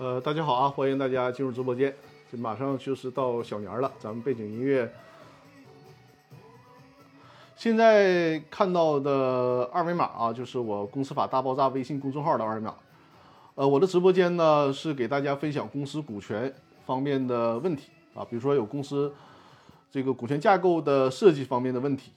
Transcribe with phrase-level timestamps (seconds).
[0.00, 1.92] 呃，大家好啊，欢迎大家进入直播间。
[2.30, 4.88] 这马上就是到小年了，咱们背景音乐。
[7.56, 12.76] 现在看到的二维码啊，就是我公司法大爆炸微信公众号的二维码。
[13.56, 16.54] 呃，我的直播间呢是给大家分享公司股权
[16.86, 19.12] 方面的问题啊，比如说有公司
[19.90, 22.12] 这个股权架构的设计方面的问题，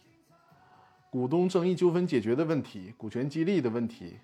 [1.09, 4.17] 股东争议纠纷解决的问题，股权激励的问题。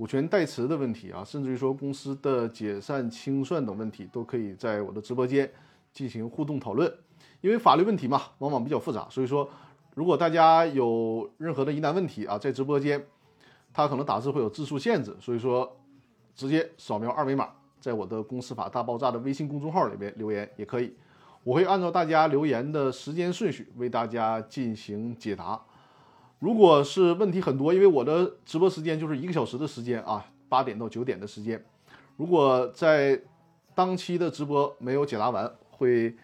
[0.00, 5.52] 股权代持的问题啊，甚至于说公司的解散清算等问题，都可以在我的直播间
[5.92, 6.90] 进行互动讨论。
[7.42, 9.46] 因为法律问题嘛，往往比较复杂，所以说
[9.94, 13.04] 如果大家有任何的疑难问题啊，在直播间，
[13.74, 15.70] 它可能打字会有字数限制，所以说
[16.34, 20.96] 直接扫描二维码，在我的公司法大爆炸的微信公众号里面留言也可以，
[21.44, 25.60] 我会按照大家留言的时间顺序为大家进行解答。
[26.40, 31.62] 如果是问题很多，因为我的直播时间就是一个小时的时间啊，八点到九点的时间。
[32.16, 33.20] 如果在
[33.74, 36.16] 当期的直播没有解答完，会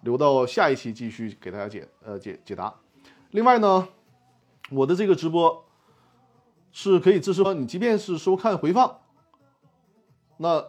[0.00, 2.74] 留到下一期继续给大家解呃解解答。
[3.30, 3.88] 另外呢，
[4.70, 5.64] 我的这个直播
[6.72, 9.00] 是可以支持你，即便是收看回放，
[10.38, 10.64] 那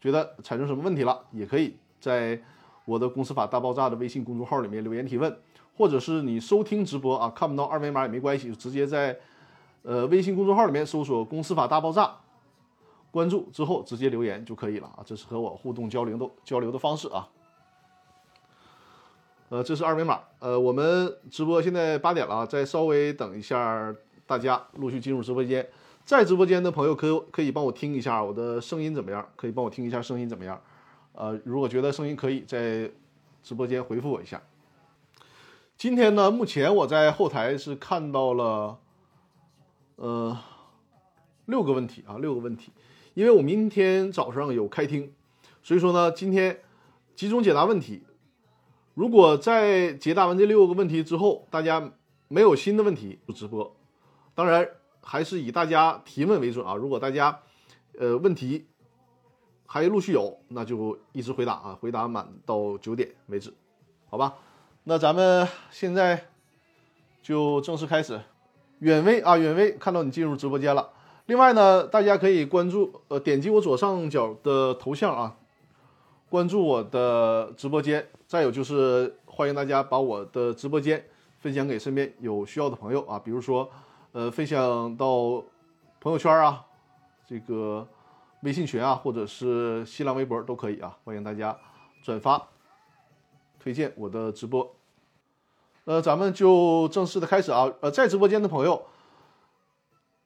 [0.00, 2.40] 觉得产生什么问题了，也可以在
[2.84, 5.36] 我的公司法大爆炸的微信公众号里面留言提问。
[5.78, 9.16] 或者是你收听直播啊，看不到二维码也没关系，就直接在
[9.82, 12.16] 呃微信公众号里面搜索“公司法大爆炸”，
[13.12, 14.98] 关注之后直接留言就可以了啊。
[15.06, 17.28] 这是和我互动交流的交流的方式啊。
[19.50, 20.20] 呃，这是二维码。
[20.40, 23.94] 呃，我们直播现在八点了，再稍微等一下，
[24.26, 25.64] 大家陆续进入直播间。
[26.04, 29.24] 在直播间的朋友可可以帮我听一下我的声音怎么样？
[29.36, 30.60] 可以帮我听一下声音怎么样？
[31.12, 32.90] 呃，如果觉得声音可以，在
[33.44, 34.42] 直播间回复我一下。
[35.78, 38.80] 今天呢，目前我在后台是看到了，
[39.94, 40.36] 呃，
[41.44, 42.72] 六个问题啊，六个问题。
[43.14, 45.12] 因为我明天早上有开庭，
[45.62, 46.64] 所以说呢，今天
[47.14, 48.02] 集中解答问题。
[48.94, 51.92] 如果在解答完这六个问题之后，大家
[52.26, 53.76] 没有新的问题，就直播。
[54.34, 54.68] 当然，
[55.00, 56.74] 还是以大家提问为准啊。
[56.74, 57.38] 如果大家
[57.96, 58.66] 呃问题
[59.64, 63.54] 还陆续有，那就一直回答啊，回答满到九点为止，
[64.10, 64.34] 好吧？
[64.88, 66.28] 那咱们现在
[67.20, 68.18] 就正式开始。
[68.78, 70.88] 远威啊，远威，看到你进入直播间了。
[71.26, 75.36] 另外呢，大家可以关注呃，点击我左上角的头像啊，
[76.30, 78.08] 关注我的直播间。
[78.26, 81.04] 再有就是欢迎大家把我的直播间
[81.38, 83.70] 分享给身边有需要的朋友啊，比如说
[84.12, 85.44] 呃，分享到
[86.00, 86.64] 朋友圈啊，
[87.28, 87.86] 这个
[88.40, 90.96] 微信群啊，或者是新浪微博都可以啊。
[91.04, 91.54] 欢迎大家
[92.02, 92.48] 转发
[93.60, 94.77] 推荐我的直播。
[95.88, 97.72] 呃，咱们就正式的开始啊。
[97.80, 98.84] 呃，在直播间的朋友，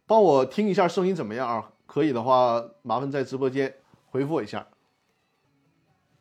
[0.09, 1.71] 帮我听一下声音怎么样啊？
[1.87, 3.72] 可以的话，麻烦在直播间
[4.11, 4.67] 回复我一下。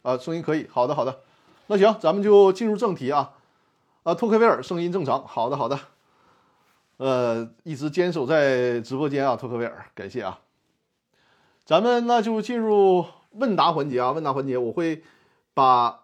[0.03, 1.21] 啊，声音可以，好的好的。
[1.65, 3.31] 那行，咱们就进入正题啊。
[4.03, 5.79] 啊，托克维尔声音正常，好的好的。
[6.97, 10.39] 呃，一直坚守在直播间啊，托克维尔，感谢啊。
[11.65, 15.01] 咱们那就进入问答环节啊，问答环节我会
[15.55, 16.00] 把。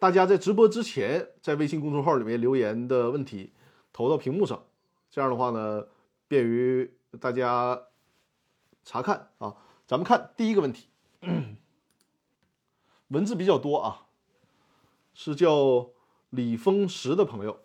[0.00, 3.52] 大家在直播之前，在微信公众号里面留言的问题
[3.92, 4.64] 投到屏幕上，
[5.10, 5.88] 这样的话呢，
[6.26, 6.90] 便于
[7.20, 7.82] 大家
[8.82, 9.54] 查看啊。
[9.86, 10.88] 咱们看第一个问题，
[13.08, 14.06] 文字比较多啊，
[15.12, 15.90] 是叫
[16.30, 17.60] 李峰石的朋友。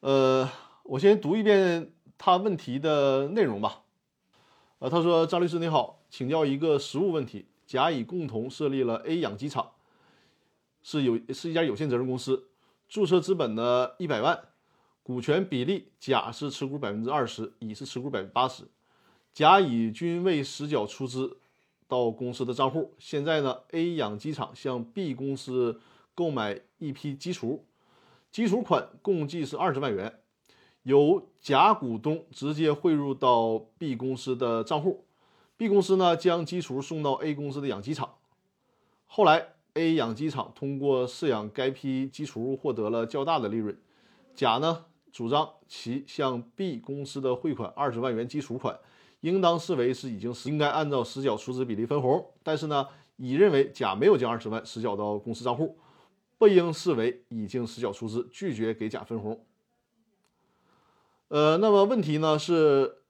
[0.00, 0.50] 呃，
[0.82, 3.84] 我先读一遍他问题的内容吧。
[4.80, 7.46] 呃，他说：“张律师你好，请教一个实务问题。
[7.66, 9.70] 甲乙共同设立了 A 养鸡场。”
[10.90, 12.48] 是有是一家有限责任公司，
[12.88, 14.42] 注册资本呢一百万，
[15.02, 18.64] 股权比例甲是持股百分之二十，乙是持股百分之八十，
[19.34, 21.36] 甲乙均未实缴出资
[21.86, 22.94] 到公司的账户。
[22.98, 25.78] 现在呢，A 养鸡场向 B 公司
[26.14, 27.66] 购买一批鸡雏，
[28.30, 30.20] 基础款共计是二十万元，
[30.84, 35.04] 由甲股东直接汇入到 B 公司的账户
[35.58, 38.14] ，B 公司呢将鸡雏送到 A 公司的养鸡场，
[39.06, 39.57] 后来。
[39.74, 43.78] A 养鸡场通过饲养该批鸡雏获得了较大的利润，
[44.34, 48.78] 甲呢主张其向 B 公司的汇款二十万元基础款，
[49.20, 52.32] 应当视为是已经应该按照实缴出资比例分红。
[52.42, 55.78] 但是呢，乙认为甲没有将二十万实缴到公司账户，
[56.38, 59.44] 不应视为已经实缴出资，拒绝给甲分红。
[61.28, 63.02] 呃，那么问题呢是，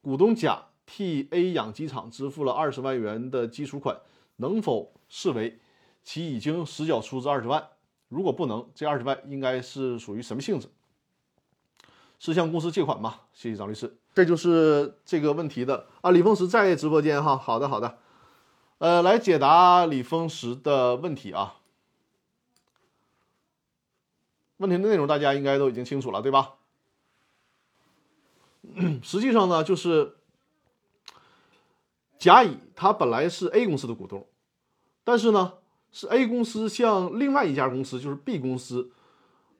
[0.00, 4.00] 股东甲替 A 养鸡场支付了二十万元的基础款，
[4.36, 5.58] 能否视为？
[6.02, 7.68] 其已经实缴出资二十万，
[8.08, 10.68] 如果不能，这二十万应该是属于什么性质？
[12.18, 13.20] 是向公司借款吗？
[13.32, 13.96] 谢谢张律师。
[14.14, 16.10] 这就是这个问题的啊。
[16.10, 17.36] 李凤石在直播间哈。
[17.36, 17.98] 好的，好的。
[18.78, 21.56] 呃，来解答李峰石的问题啊。
[24.58, 26.54] 问题的内容大家应该都已经清楚了，对吧？
[29.02, 30.16] 实际上呢，就是
[32.18, 34.28] 甲乙他本来是 A 公司的股东，
[35.02, 35.54] 但是呢，
[35.92, 38.90] 是 A 公司向另外一家公司，就是 B 公司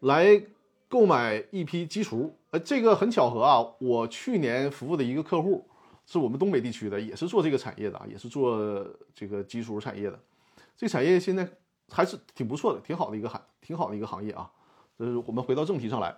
[0.01, 0.43] 来
[0.89, 2.37] 购买一批基础。
[2.51, 5.69] 呃，这个很巧合啊，我去年服务的一个客户
[6.07, 10.19] 是我们东北地区的，也是做这个产业的啊，也是做这个基础产业的。
[10.77, 11.49] 这产业现在
[11.91, 14.51] 还是挺不错的，挺好的一个行，挺好的一个行业啊。
[14.99, 16.15] 就是我们回到正题上来，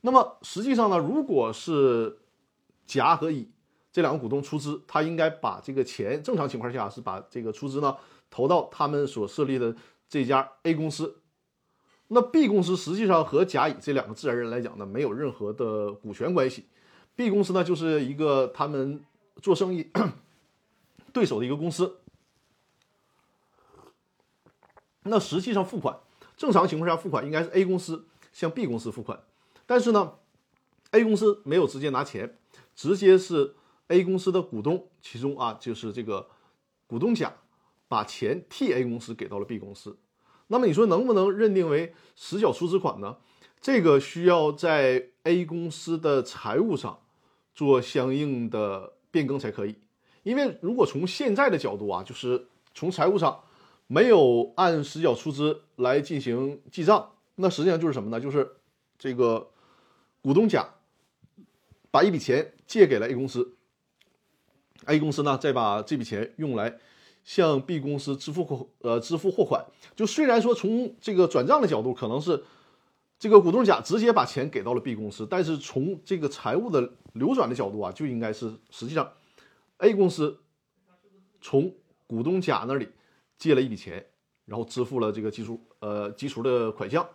[0.00, 2.18] 那么实际上呢，如果是
[2.86, 3.50] 甲和乙
[3.92, 7.96] 这两个股东出资，他应该把这个钱，正常情况下是把这个出资呢
[8.34, 9.76] 投到他们所设立的
[10.08, 11.20] 这家 A 公司。
[12.08, 16.66] 那 B 公司实际上和甲乙这两个自然人来讲呢，没有任何的股权关系。
[17.14, 19.04] B 公司呢就是一个他们
[19.40, 19.88] 做生意
[21.12, 22.00] 对手的一个公司。
[25.04, 26.00] 那实际上付款，
[26.36, 28.06] 正常情况下付款应该是 A 公司。
[28.32, 29.22] 向 B 公司付款，
[29.64, 30.14] 但是呢
[30.90, 32.36] ，A 公司没有直接拿钱，
[32.74, 33.54] 直接是
[33.86, 36.28] A 公司的股东，其中啊就是这个
[36.88, 37.32] 股东甲
[37.88, 39.98] 把钱替 A 公司给到了 B 公司。
[40.48, 43.16] 那么你说能不能认定为实缴出资款呢？
[43.60, 47.00] 这个需要在 A 公司的财务上
[47.54, 49.76] 做相应的变更才可以。
[50.22, 53.44] 因为如果从现在的角度啊，就是从财务上
[53.86, 57.12] 没有按实缴出资来进行记账。
[57.36, 58.20] 那实际上就是什么呢？
[58.20, 58.56] 就是
[58.98, 59.50] 这个
[60.20, 60.74] 股东甲
[61.90, 63.56] 把一笔钱借给了 A 公司
[64.84, 66.78] ，A 公司呢再把这笔钱用来
[67.24, 69.64] 向 B 公司支付货呃支付货款。
[69.96, 72.44] 就虽然说从这个转账的角度可能是
[73.18, 79.10] 这个股东甲直接把钱给到了 B 公司，但是从这个财务的流转的角度啊，就应该是实际上
[79.78, 80.38] A 公司
[81.40, 81.74] 从
[82.06, 82.88] 股东甲那里
[83.38, 84.04] 借了一笔钱，
[84.44, 87.08] 然后支付了这个基础呃基础的款项。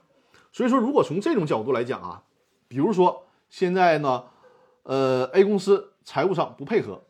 [0.52, 2.24] 所以说，如果从这种角度来讲啊，
[2.68, 4.24] 比如说现在呢，
[4.84, 7.04] 呃，A 公司财务上不配合，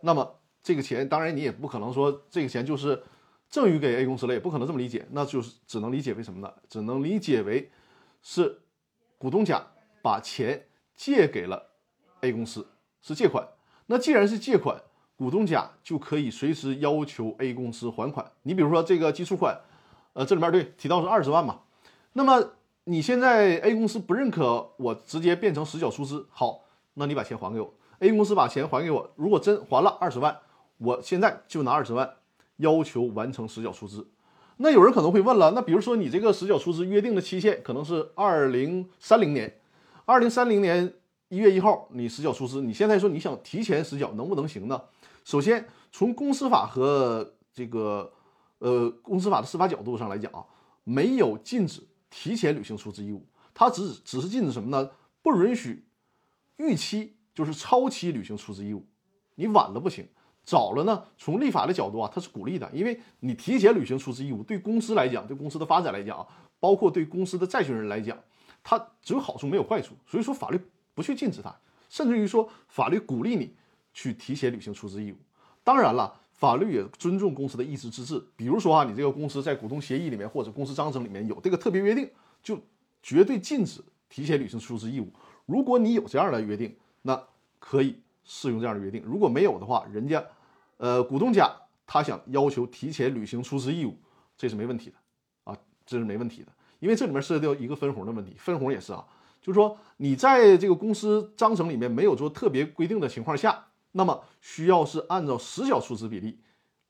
[0.00, 0.37] 那么
[0.68, 3.02] 这个钱当然你也不可能说这个钱就是
[3.48, 6.52] 赠与给 A 公司了，也不可能这么理解，那就是只能理解为什么呢？
[6.68, 7.70] 只能理解为
[8.20, 8.60] 是
[9.16, 9.66] 股东甲
[10.02, 11.70] 把钱借给了
[12.20, 12.66] A 公司，
[13.00, 13.48] 是借款。
[13.86, 14.78] 那既然是借款，
[15.16, 18.30] 股东甲就可以随时要求 A 公司还款。
[18.42, 19.58] 你比如说这个基础款，
[20.12, 21.60] 呃，这里面对提到是二十万嘛，
[22.12, 22.50] 那么。
[22.84, 26.64] 你现在 A 公司不认可我直接变成实缴出资，好，
[26.94, 27.74] 那你把钱还给我。
[27.98, 30.34] A 公司把钱还给我，如果真还了二十万，
[30.78, 32.16] 我现在就拿二十万
[32.56, 34.08] 要求完成实缴出资。
[34.56, 39.60] 那有人可能会问了，那比如说你这个实缴出资约定的期限可能是二零三零年，
[40.04, 40.94] 二零三零年
[41.28, 44.82] 一月一号你实缴出资，你现在说你想提前实缴能不能行呢？
[45.24, 48.12] 首先从公司法和这个
[48.58, 50.44] 呃公司法的司法角度上来讲啊，
[50.84, 51.82] 没有禁止。
[52.10, 54.90] 提前履行出资义务，它只只是禁止什么呢？
[55.20, 55.84] 不允许
[56.56, 58.86] 逾期，就是超期履行出资义务。
[59.34, 60.08] 你晚了不行，
[60.48, 61.04] 早了呢？
[61.18, 66.26] 从立法的角度啊，它是鼓励的，因为你提前履行出资义务，对公司来讲，对公司的发展来讲啊，
[66.58, 68.16] 包括对公司的债权人来讲，
[68.64, 69.94] 它只有好处没有坏处。
[70.06, 70.58] 所以说法律
[70.94, 71.54] 不去禁止它，
[71.90, 73.54] 甚至于说法律鼓励你
[73.92, 75.16] 去提前履行出资义务。
[75.62, 76.22] 当然了。
[76.38, 82.08] 法律也尊重公司的意志自治，比如说啊，你这个公司在股东协议里面或者公司章程里面有这个特别约定，
[82.44, 82.56] 就
[83.02, 85.08] 绝对禁止提前履行出资义务。
[85.46, 87.20] 如果你有这样的约定，那
[87.58, 90.24] 可以适用这样的约定；如果没有的话，人家，
[90.78, 91.54] 呃，股东甲
[91.86, 93.96] 他想要求提前履行出资义务，
[94.36, 94.96] 这是没问题的
[95.44, 96.48] 啊，这是没问题的，
[96.80, 99.04] 因为这里面涉及到一个分红的问题，分红也是啊，
[99.40, 103.66] 就是说你在这个公司章程里面没有做特别规定的情况下。
[103.92, 106.38] 那么需要是按照实缴出资比例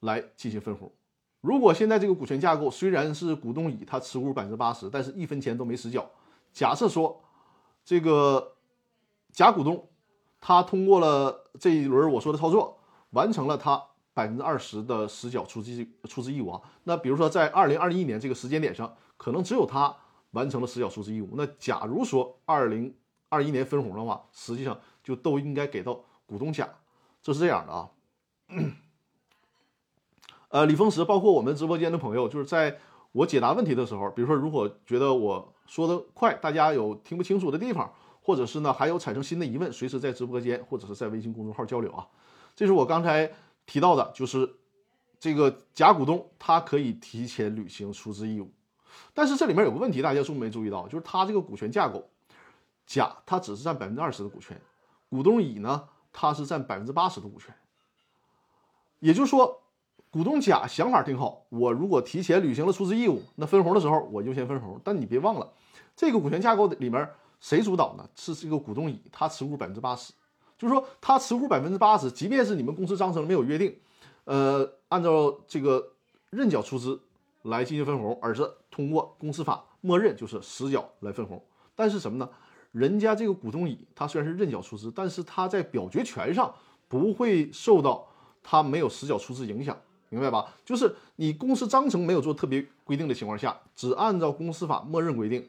[0.00, 0.92] 来进行分红。
[1.40, 6.10] 如果现在这个股权架构虽然是股东乙他持股百分之八十，但是一分钱都没实缴。
[6.52, 7.22] 假设说
[7.84, 8.56] 这个
[9.32, 9.88] 甲股东
[10.40, 12.77] 他通过了这一轮我说的操作，
[13.10, 16.60] 完成了他百分之二十的实缴出资出资义务啊。
[16.84, 19.94] 那比如说在二零二一年这个时间点上，可能只有他
[20.32, 21.30] 完成了实缴出资义务。
[21.34, 22.94] 那假如说二零
[23.28, 26.68] 二一年分红的话，实际上就都应该给到股东甲。
[27.20, 27.90] 这是这样的啊，
[30.50, 32.78] 呃，李峰石，包括我们直播间的朋友，就是在
[33.12, 42.06] 我解答问题的时候，比如说，如果觉得我说的快，大家有听不清楚的地方，或者是呢还有产生新的疑问，随时在直播间或者是在微信公众号交流啊。
[42.58, 43.30] 这是我刚才
[43.66, 44.56] 提到的，就是
[45.20, 48.50] 这个甲股东他可以提前履行出资义务，
[49.14, 50.88] 但是这里面有个问题，大家注没注意到？
[50.88, 52.10] 就是他这个股权架构，
[52.84, 54.60] 甲他只是占百分之二十的股权，
[55.08, 55.88] 股东乙呢？
[56.12, 57.54] 他是占百分之八十的股权，
[58.98, 59.62] 也就是说，
[60.10, 64.80] 股东甲想法挺好，我如果提前履行了出资义务，那分红的时候我优先分红。
[64.82, 65.52] 但你别忘了，
[65.94, 68.08] 这个股权架构里面谁主导呢？
[68.16, 70.12] 是这个股东乙，他持股百分之八十，
[70.58, 73.74] 就是说他持股百分之八十，即便是你们公司章程没有约定，
[74.24, 75.92] 呃，按照这个
[76.30, 77.00] 认缴出资
[77.42, 81.40] 来进行分红，而是通过公司法默认就是实缴来分红。
[81.74, 82.28] 但是什么呢？
[82.72, 86.52] 人家这个股东乙，他虽然是认缴出资，但是他在表决权上
[86.88, 88.06] 不会受到
[88.42, 89.74] 他没有实缴出资影响。
[90.10, 90.54] 明白吧？
[90.64, 95.46] 就是你公司章程没有做特别规定的情况下，只按照公司法默认规定，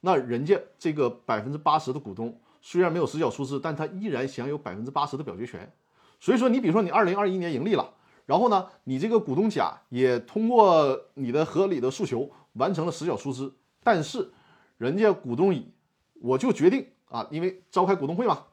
[0.00, 5.70] 那人家这个百分之八十的股东虽然没有实缴出资，但他依然享有百分之八十的表决权。
[6.18, 7.92] 所以说，你比如说你二零二一年盈利了，
[8.24, 13.52] 然后呢，你这个股东甲也通过你的合理的诉求完成了实缴出资，
[13.82, 14.32] 但是
[14.78, 15.72] 人家股东乙，
[16.14, 18.46] 我就决定啊，因为召开股东会嘛，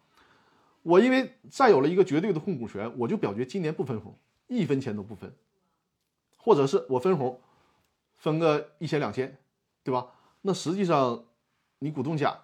[0.81, 5.31] 我因为占有了一个绝对的控股权，我就表决今年不分红，一分钱都不分。
[6.37, 7.39] 或者是我分红，
[8.15, 9.37] 分个一千两千，
[9.83, 10.07] 对吧？
[10.41, 11.25] 那实际上，
[11.79, 12.35] 你股东甲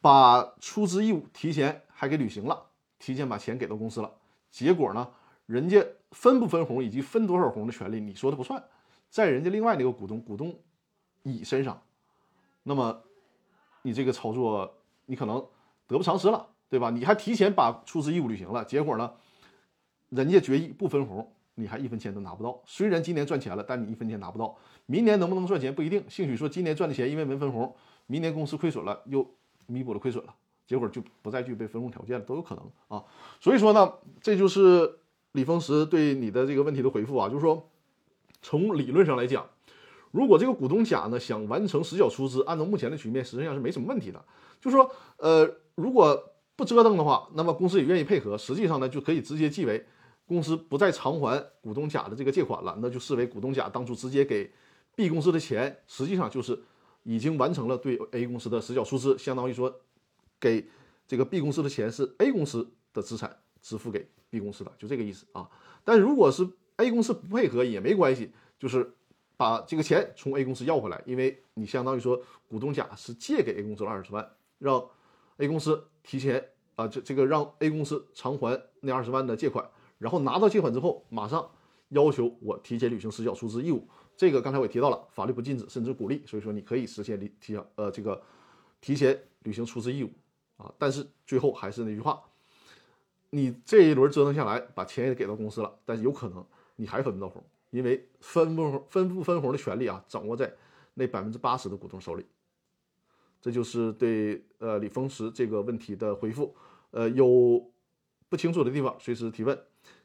[0.00, 2.66] 把出资义务提前还给履行了，
[2.98, 4.10] 提前把钱给到公司了。
[4.50, 5.08] 结果呢，
[5.46, 8.62] 人家分不分红以及分多少红的权利，你说的不算，
[9.10, 10.54] 在人家另外那个股东股东
[11.22, 11.82] 乙身上。
[12.62, 13.02] 那么，
[13.82, 15.46] 你这个操作你可能
[15.86, 16.90] 得不偿失了，对吧？
[16.90, 19.12] 你还提前把出资义务履行了，结果呢，
[20.08, 21.32] 人家决议不分红。
[21.56, 22.58] 你还一分钱都拿不到。
[22.64, 24.56] 虽然今年赚钱了，但你一分钱拿不到。
[24.86, 26.02] 明年能不能赚钱不一定。
[26.08, 27.76] 兴许说今年赚的钱因为没分红，
[28.06, 29.28] 明年公司亏损了又
[29.70, 30.34] 弥补了亏损了，
[30.66, 33.04] 结果就不再具备分红条件了，都有可能啊。
[33.40, 34.98] 所以说呢，这就是
[35.32, 37.70] 李峰石对你的这个问题的回复啊，就是说
[38.42, 39.48] 从理论上来讲，
[40.10, 44.24] 如果这个股东甲呢想完成实缴出资，按照目前的局面，实际上是没什么问题的。
[44.60, 49.86] 就说，呃，如果不折腾的话，那么公司也愿意配合，实际上呢就可以直接记为。
[50.26, 54.48] 公司不再偿还股东甲的这个借款了，那就视为股东甲当初直接给
[54.94, 56.56] B 公司的钱，实际上就是
[57.02, 59.80] 已经完成了对 A 公司的实缴出资，相当于说
[60.38, 60.66] 给
[61.06, 65.48] 这个 B 公司的钱是 A 公司的资产支付给 B 公司的，就这个意思啊。
[65.84, 68.94] 但如果是 A 公司不配合也没关系，就是
[69.36, 74.84] 把这个钱从 A 公司要回来，因为你相当于说股东甲是借给 A 公司了二十万，让
[75.38, 79.68] A 公司提前啊，这这个让 A 公司偿还那二十万的借款。
[79.98, 81.50] 然后拿到借款之后，马上
[81.90, 83.86] 要求我提前履行实缴出资义务。
[84.20, 88.22] 这个刚才我也提到了，法律不禁止，甚至鼓励，所以说你可以实现提提呃这个
[88.78, 90.10] 提前履行出资义务
[90.58, 90.70] 啊。
[90.76, 92.22] 但是最后还是那句话，
[93.30, 96.44] 你这一轮折腾下来，把钱也给到公司了，但是有可能
[96.76, 100.54] 你还分不到红，因为分不分不分红的权利啊，掌握在
[100.92, 102.26] 那百分之八十的股东手里。
[103.40, 106.54] 这就是对呃李峰石这个问题的回复。
[106.90, 107.72] 呃，有
[108.28, 109.58] 不清楚的地方随时提问。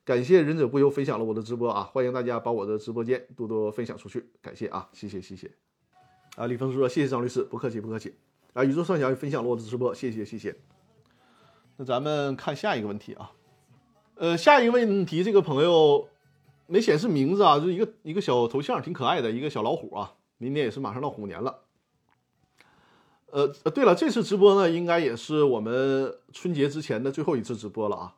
[0.06, 1.90] 感谢忍者不忧分享了我的直播啊！
[1.92, 5.52] 欢迎大家把我的直播间多多分享出去，感谢啊，谢谢谢谢。
[6.36, 8.14] 啊，李峰说谢谢张律师，不客气不客气。
[8.54, 10.56] 啊，宇宙上侠分享了我的直播，谢谢谢谢。
[11.78, 13.32] 那咱们看下一个问题啊，
[14.14, 16.08] 呃，下一个问题这个朋友
[16.68, 20.14] 没显示名字啊，就一个一个小头像，挺可爱的一个小老虎啊。
[20.38, 21.62] 明年也是马上到虎年了。
[23.32, 28.16] 呃，对了，这次直播呢，应该也是我们春节之前的最后一次直播了啊。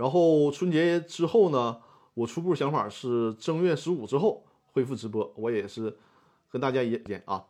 [0.00, 1.76] 然后春节之后呢，
[2.14, 5.94] 我初步想法是正月十五之后恢复直播，我也是
[6.48, 7.44] 跟大家一见啊。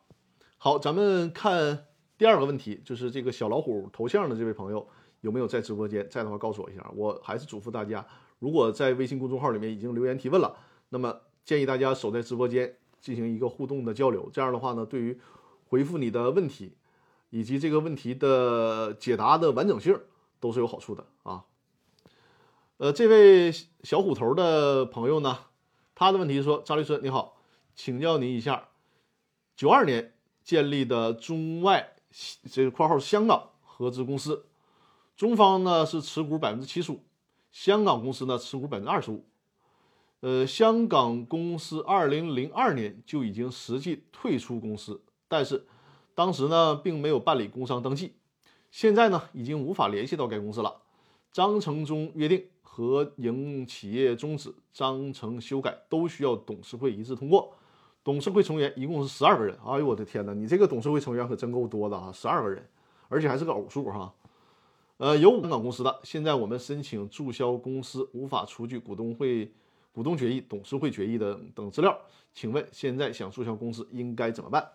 [0.59, 1.87] 好，咱们看
[2.19, 4.85] 第二个问题，就是这个小老虎头像的这位朋友
[5.21, 6.05] 有没有在直播间？
[6.11, 6.85] 在的话告诉我一下。
[6.97, 8.05] 我还是嘱咐大家，
[8.41, 10.57] 如果在微信公众号里面已经留言提问了，
[10.89, 14.29] 那么建议大家守在直播间进行一个互动的交流。
[14.33, 15.17] 这样的话呢，对于
[15.69, 16.75] 回复你的问题
[17.31, 19.97] 以及这个问题的解答的完整性
[20.41, 21.45] 都是有好处的啊。
[22.81, 25.37] 呃，这位小虎头的朋友呢，
[25.95, 27.37] 他的问题说：张律师你好，
[27.75, 28.71] 请教您一下，
[29.55, 31.93] 九二年建立的中外
[32.51, 34.47] 这个括号香港合资公司，
[35.15, 37.03] 中方呢是持股百分之七十五，
[37.53, 39.27] 香港公司呢持股百分之二十五。
[40.21, 45.67] 呃，香港公司二零零二年就已经实际退出公司，但是
[46.15, 48.15] 当时呢并没有办理工商登记，
[48.71, 50.81] 现在呢已经无法联系到该公司了。
[51.31, 52.47] 章程中约定。
[52.81, 57.53] 合营企业终止、章程修改都需要董事会一致通过。
[58.03, 59.55] 董事会成员一共是十二个人。
[59.63, 62.67] 哎呦我的天哪，你这个董事会成员可真够多的啊，十二个人，
[63.11, 64.11] 而且还是个偶数哈。
[64.97, 69.53] 呃，有香港公司的，现在我们申请注销公司，无法出具股东会、
[69.93, 71.95] 股东决议、董事会决议的等资料。
[72.33, 74.67] 请问现在想注销公司应该怎么办？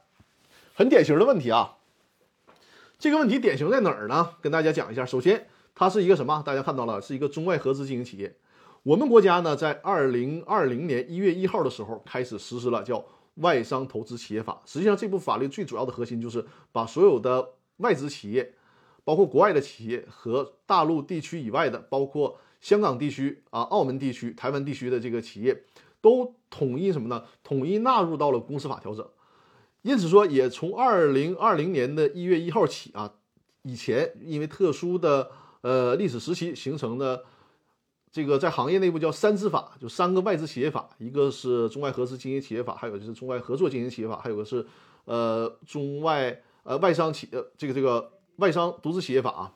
[0.76, 1.78] 很典型的问题啊。
[3.00, 4.36] 这个问题典型在哪儿呢？
[4.42, 5.04] 跟大家讲一下。
[5.04, 5.48] 首先。
[5.76, 6.42] 它是一个什么？
[6.46, 8.34] 大家看到了，是一个中外合资经营企业。
[8.84, 12.98] 我们国家呢，在二零二零年一月一号的时候开始实施了叫
[13.36, 14.62] 《外商投资企业法》。
[14.72, 18.54] 实际上，这部法律最主要的核心就是把所有的外资企业，
[19.04, 25.64] 包括国外的企业和大陆地区以外的，包括香港地区啊、澳门地区、台湾地区的这个企业，
[26.00, 27.24] 都统一什么呢？
[27.44, 29.06] 统一纳入到了公司法调整。
[29.82, 33.14] 因此说，也从二零二零年的一月一号起啊，
[33.64, 35.32] 以前因为特殊的
[35.66, 37.24] 呃历史时期形成的
[38.12, 44.64] 这个在行业内部叫三资法，就三个外资企业法，一个是中外合资经营企业法，还有就是中外合作经营企业法，还有个是
[45.06, 49.54] 呃中外呃外商企呃这个这个外商独资企业法啊。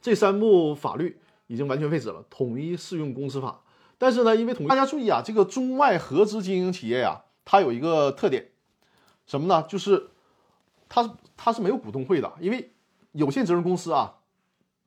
[0.00, 3.62] 这三部法律已经完全废止了，统一适用公司法。
[3.98, 7.24] 但是呢，因为统，大家注意啊，这个中外合资经营企业呀。
[7.44, 8.52] 它有一个特点，
[9.26, 9.64] 什么呢？
[9.68, 10.10] 就是
[10.88, 12.72] 它它是没有股东会的，因为
[13.10, 14.20] 有限责任公司啊，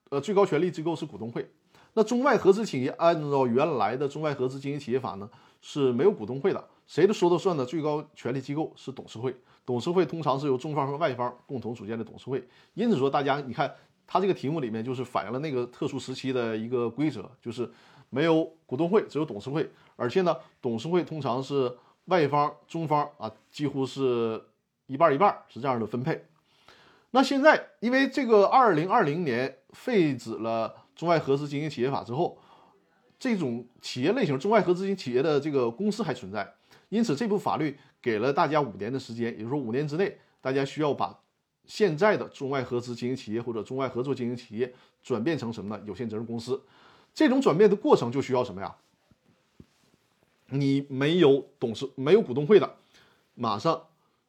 [0.09, 1.49] 呃，最高权力机构是股东会。
[1.93, 5.29] 那中外合资企业按照原来的中外合资经营企业法呢
[5.61, 7.65] 是没有股东会的，谁的说的算的？
[7.65, 9.35] 最高权力机构是董事会，
[9.65, 12.45] 董事会通常是由中方和外方共同组建的董事会。
[12.73, 13.73] 因此说，大家你看
[14.05, 17.69] 它这个题目里面就是反映了那个特殊时期的一个规则，就是
[18.09, 21.75] 没有股东会，只有董事会，而且呢，董事会通常是。
[22.05, 24.39] 外方、中方啊，几乎是
[24.85, 26.23] 一半一半，是这样的分配。
[27.09, 32.37] 那现在，因为这个二零二零年废止了中外合资经营企业法之后，
[33.19, 36.53] 这种企业类型中外合资经营企业的这个公司还存在，
[36.89, 41.19] 因此这部法律给了大家五年的时间，也就是说五年之内，大家需要把
[41.65, 45.83] 现在的中外合资经营企业或者中外合作经营企业转变成什么呢？
[45.85, 46.63] 有限责任公司。
[47.13, 48.75] 这种转变的过程就需要什么呀？
[50.49, 52.75] 你没有董事、没有股东会的，
[53.33, 53.81] 马上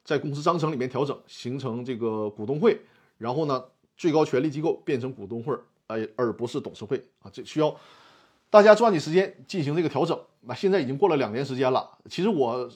[0.02, 2.80] 在公司章程里面调整，形成这个股东会，
[3.18, 3.62] 然后呢，
[3.96, 7.74] 最高权力机构变成股东会，哎，而不是董事会啊，这需要
[8.50, 10.18] 大家抓紧时间进行这个调整。
[10.42, 12.70] 那现在已经过了两年时间了，其实我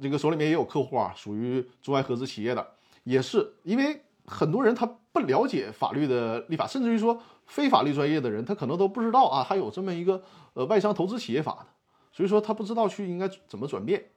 [0.00, 2.66] 这个手里面也有客户啊，属于中外合资企业的，
[3.04, 10.22] 也是因为很多人他不了解法律的立法，甚至于说非法律专业的人，他可能都不知道啊，还有这么一个
[10.54, 11.66] 呃外商投资企业法的。
[12.14, 14.10] 所以说他不知道去应该怎么转变，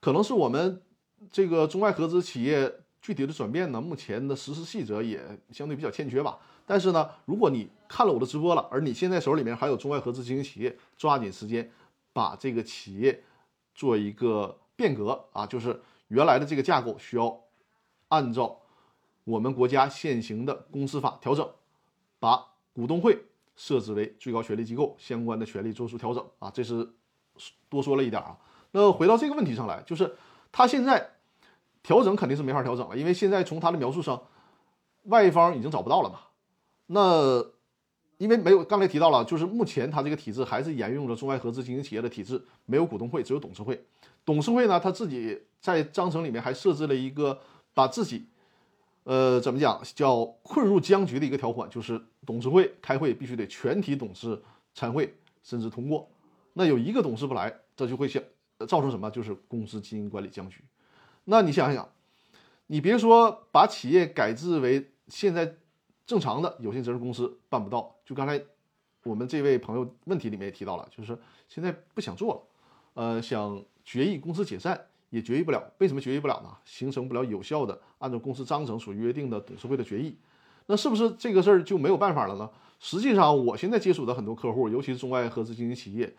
[0.00, 0.82] 可能是我们
[1.30, 5.20] 这个中外合资企业具体的转变呢，目前的实施细则也
[5.52, 6.36] 相对比较欠缺吧。
[6.66, 11.70] 但是呢，如果你看了我的直播了，而你现在手里面还有中外合资经营企业，抓紧时间
[12.12, 13.22] 把这个企业
[13.76, 17.40] 做一个变革啊，就是原来的这个架构需要
[18.08, 18.58] 按照
[19.22, 21.48] 我们国家现行的公司法调整，
[22.18, 26.90] 把股东会设置为最高权力机构，相关的权利做出调整啊，这是。
[27.68, 28.38] 多说了一点啊，
[28.70, 30.16] 那回到这个问题上来，就是
[30.50, 31.15] 他现在
[31.86, 34.20] 调整肯定是没法调整了，因为现在从他的描述上，
[35.04, 36.18] 外方已经找不到了嘛。
[36.86, 37.38] 那
[38.18, 43.80] 因为没有刚才提到了，就是目前他这个体制还是沿用了中外合资经营企业的体制，没有股东会，只有董事会。
[44.24, 47.38] 董事会呢，他自己在章程里面还设置了一个
[47.72, 48.26] 把自己，
[49.04, 54.42] 呃，怎么讲叫困入僵局的一个条款，就是董事会开会必须得全体董事
[54.74, 56.10] 参会，甚至通过。
[56.54, 58.20] 那有一个董事不来，这就会像
[58.66, 59.08] 造成什么？
[59.08, 60.64] 就是公司经营管理僵局。
[61.28, 61.88] 那你想想，
[62.68, 65.56] 你别说把企业改制为现在
[66.06, 68.40] 正常的有限责任公司办不到，就刚才
[69.02, 72.40] 我们这位朋友问题里面也提到了，就是现在不想做了，
[72.94, 75.62] 呃，想决议公司解散也决议不了。
[75.78, 76.56] 为什么决议不了呢？
[76.64, 80.16] 形成不了有效的按照公司章程所约定的董事会的决议。
[80.66, 82.48] 那是不是这个事儿就没有办法了呢？
[82.78, 86.14] 实际上，我现在接触的很多客户，尤其是中外合资经营企业。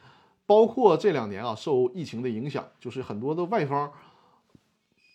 [0.46, 3.91] 包括这两年啊，受疫情的影响，就是很多的外方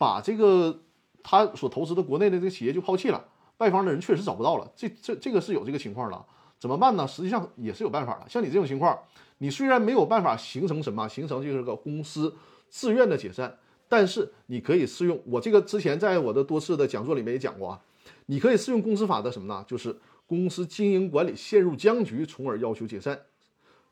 [0.02, 0.80] 把这个
[1.22, 3.24] 他所投资的国内的这个企业就抛弃了，
[3.58, 4.68] 外方的人确实找不到了。
[4.74, 6.24] 这这这个是有这个情况的，
[6.58, 7.06] 怎么办呢？
[7.06, 8.28] 实际上也是有办法的。
[8.28, 8.98] 像你这种情况，
[9.38, 12.34] 你虽然没有办法形成什么，形成就是个公司
[12.68, 13.56] 自愿的解散，
[13.88, 17.80] 但是你可以适用我这个之前在我的多次的讲座里面也讲过啊，
[18.26, 19.64] 你可以适用公司法的什么呢？
[19.68, 23.20] 就是公司经营管理陷入僵局，从而要求解散。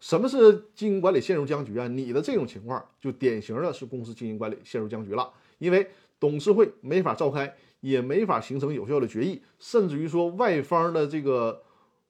[0.01, 1.87] 什么是经营管理陷入僵局啊？
[1.87, 11.63] 你的这种情况就典型的是公司经营管理陷入僵局了，因为董事会没法召开，也没法形成有效的决议，甚至于说外方的这个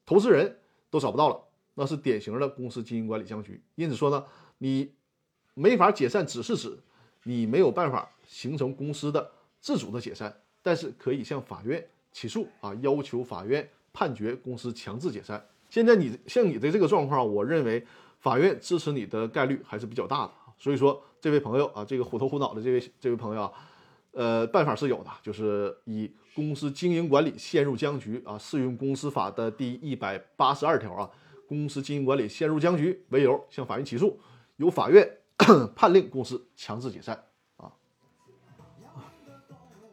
[0.06, 0.56] 投资人
[0.88, 1.38] 都找不到了，
[1.74, 3.60] 那是典型的公司经营管理僵局。
[3.74, 4.24] 因此说呢，
[4.58, 4.92] 你
[5.54, 6.78] 没法解散，只是指
[7.24, 15.44] 你没有办法形成公司的自主的解散，但是可以向法院起诉啊，要求法院判决公司强制解散。
[15.68, 17.86] 现在你像你的这个状况，我认为
[18.18, 20.32] 法院支持你的概率还是比较大的。
[20.60, 23.52] 所以说，这位朋友啊，这个虎头虎脑的这位这位朋友啊，
[24.12, 31.10] 呃，办法是有的，就是以公司经营管理陷入僵局啊，适用公司法的第一百八十二条啊，
[31.48, 34.20] 公司经营管理陷入僵局为由向法院起诉，
[34.56, 35.10] 由法院
[35.74, 37.24] 判令公司强制解散。
[37.56, 37.72] 啊，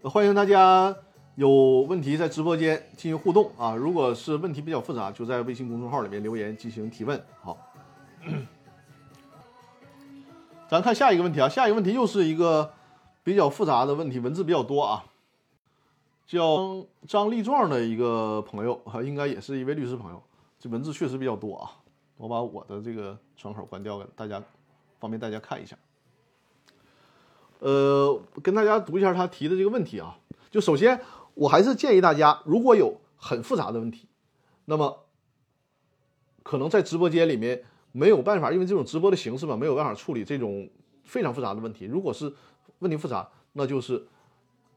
[0.03, 0.93] 欢迎大家
[1.35, 1.49] 有
[1.87, 3.73] 问题在直播间进行互动啊！
[3.73, 7.23] 如果是问题比较复杂，就在微信公众号里面留言进行提问。
[7.41, 7.57] 好，
[10.69, 12.73] 咱看下一个问题啊，下一个问题又是一个
[13.23, 15.05] 比较复杂的问题，文字比较多啊。
[16.25, 20.21] 叫张立壮的一个朋友啊，应该也是一位律师朋友。
[20.59, 21.71] 这文字确实比较多啊，
[22.17, 24.43] 我把我的这个窗口关掉，了大家
[24.99, 25.77] 方便大家看一下。
[27.59, 30.17] 呃，跟大家读一下他提的这个问题啊。
[30.51, 30.99] 就首先，
[31.33, 34.09] 我还是建议大家，如果有很复杂的问题，
[34.65, 35.05] 那么
[36.43, 37.63] 可能在直播间里面
[37.97, 40.69] 没有办法，因为这种直播的形式嘛，没有办法处理这种
[41.03, 41.85] 非常复杂的问题。
[41.85, 42.31] 如果是
[42.79, 44.05] 问题复杂，那就是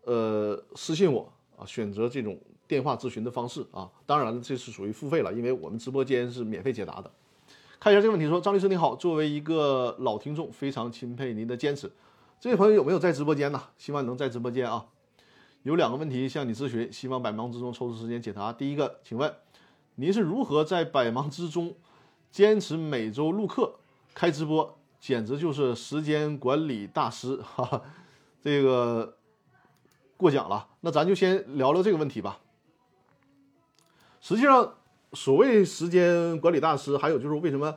[0.04, 1.30] 呃私信我。
[1.56, 7.10] 啊，选择这种电话咨询的方式啊，当然了，这是属于付费了，因为我们直播间是免费解答的。
[7.78, 11.92] 看一下这个问题，说张律师你好，作为一个老听众，非常钦佩您的坚持。
[12.40, 13.62] 这位朋友有没有在直播间呢？
[13.76, 14.86] 希望能在直播间啊。
[15.64, 18.50] 有两个问题向你咨询，希望百忙之中抽出时间解答。
[18.50, 19.30] 第一个，请问
[19.96, 21.74] 您是如何在百忙之中
[22.30, 23.74] 坚持每周录课、
[24.14, 27.82] 开直播，简直就是时间管理大师哈哈，
[28.40, 29.16] 这个。
[30.20, 32.40] 过奖了，那咱就先聊聊这个问题吧。
[34.20, 34.74] 实际上，
[35.14, 37.74] 所谓时间管理大师，还有就是为什么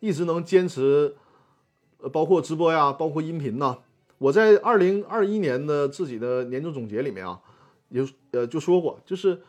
[0.00, 1.16] 一直能坚持，
[2.02, 3.78] 呃，包括直播呀，包括音频呢？
[4.18, 7.40] 我在二零二一年的自己的年终总结里面啊，
[7.88, 9.40] 有呃就说过，就是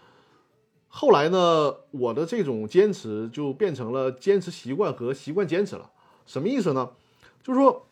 [0.90, 5.92] 后来呢，我的这种坚持就变成了坚持习惯和习惯坚持了。
[6.26, 6.92] 什么意思呢？
[7.42, 7.88] 就是说，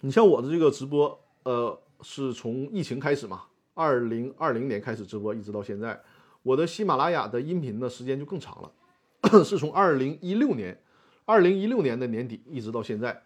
[0.00, 3.42] 你像我的这个直播，呃，是从疫情开始嘛。
[3.74, 6.00] 二零二零年开始直播，一直到现在，
[6.42, 10.82] 我的喜马拉雅的音频的时间就更长了， 是从二零一六年，
[11.26, 13.22] 二零一六年的年底一直到现在，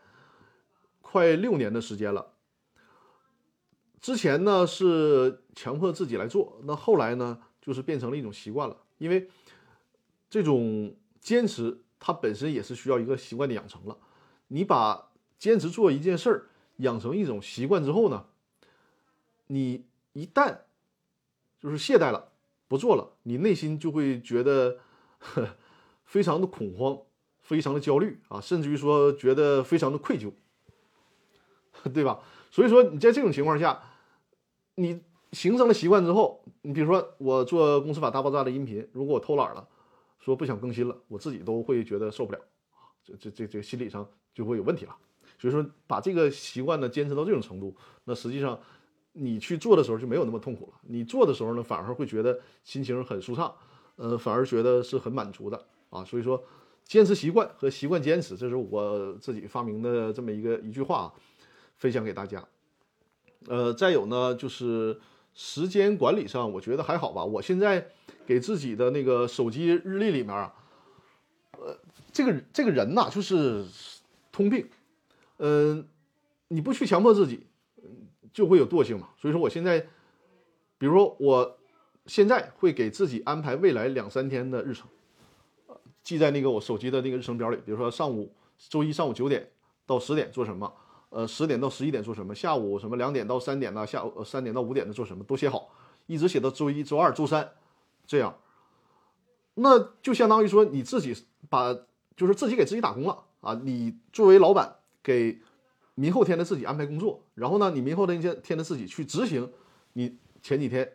[1.03, 2.33] 快六年的时间了。
[4.01, 9.29] 之前呢是强迫自己来做，那后来呢就是变成了一种习惯了，因为
[10.31, 13.99] 这种坚持它本身也是需要一个习惯的养成了。
[14.47, 18.27] 你把坚持做一件事儿养成一种习惯之后呢，
[19.49, 19.87] 你。
[20.13, 20.63] 一旦
[21.61, 22.33] 就是懈怠了，
[22.67, 24.81] 不做了，你内心就会觉得
[26.05, 27.03] 非常的恐慌，
[27.39, 30.33] 非常的焦虑啊，甚至于说觉得非常的愧疚，
[31.95, 32.19] 对吧？
[32.51, 33.81] 所以说你在这种情况下，
[34.75, 35.01] 你
[35.33, 39.67] 形成了习惯之后，你比如说我做《公司法大爆炸》的音频，如果我偷懒了，
[40.19, 42.39] 说不想更新了，我自己都会觉得受不了
[43.05, 44.97] 这这这这心理上就会有问题了。
[45.39, 48.59] 所以说把这个习惯呢坚持到这种程度，那实际上。
[49.13, 50.81] 你去做的时候就没有那么痛苦了。
[50.83, 53.53] 你做的时候呢，反而会觉得心情很舒畅，
[53.97, 56.05] 呃，反而觉得是很满足的啊。
[56.05, 56.41] 所以说，
[56.85, 61.13] 坚持习惯和习惯坚持，这是我自己发明的这么一个一句话，
[61.75, 62.47] 分享给大家。
[63.49, 64.97] 呃，再有呢，就是
[65.35, 67.25] 时间管理上，我觉得还好吧。
[67.25, 67.89] 我现在
[68.27, 70.55] 给自己的那个手机日历里面啊，
[71.53, 71.79] 呃，
[72.13, 73.65] 这个这个人呐，就是
[74.33, 74.69] 通病，
[75.39, 75.87] 嗯，
[76.49, 77.47] 你不去强迫自己。
[78.33, 79.81] 就会有惰性嘛，所以说我现在，
[80.79, 81.59] 比如说我
[82.07, 84.87] 现在会给自己安排未来两三天的日程，
[86.05, 87.57] 记在那个我手机的那个日程表里。
[87.57, 89.51] 比如说上午周一上午九点
[89.85, 90.73] 到十点做什么，
[91.11, 93.87] 呃十点到十一点做什么，下午什么两点到三点呢？
[93.87, 95.71] 下午三点到五点的做什么都写好，
[96.07, 97.53] 一直写到周一周二周三，
[98.07, 98.37] 这样，
[99.55, 101.15] 那就相当于说你自己
[101.49, 101.77] 把
[102.17, 103.61] 就是自己给自己打工了啊！
[103.63, 105.41] 你作为老板给。
[105.97, 109.53] 明后天的自己安排工作，然后呢，你明后天天的自己去执行
[109.93, 110.95] 你前几天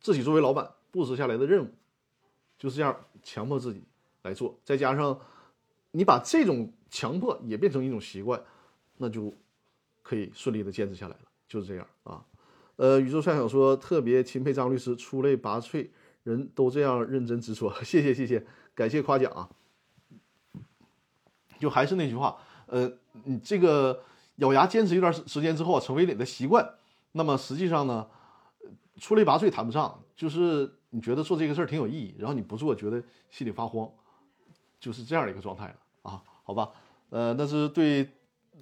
[0.00, 1.68] 自己作为老板布置下来的任务，
[2.56, 3.82] 就是这样强迫自己
[4.22, 4.58] 来做。
[4.64, 5.20] 再加上
[5.90, 8.42] 你把这种强迫也变成一种习惯，
[8.98, 9.32] 那就
[10.02, 11.22] 可以顺利的坚持下来了。
[11.48, 12.24] 就是这样啊。
[12.76, 15.88] 呃，宇宙帅想说特别钦佩张律师，出类拔萃，
[16.24, 17.72] 人都这样认真执着。
[17.82, 19.48] 谢谢谢谢，感谢夸奖啊。
[21.58, 22.36] 就还是那句话。
[22.66, 22.92] 呃，
[23.24, 24.02] 你这个
[24.36, 26.68] 咬牙坚持一段时时间之后啊，成为你的习惯，
[27.12, 28.06] 那么实际上呢，
[28.98, 33.88] 出类拔萃谈不上，就是你觉得做这个事儿挺有意义，然后你不做，觉得心里发慌，
[34.80, 36.70] 就是这样的一个状态了啊，好吧？
[37.10, 38.10] 呃，那是对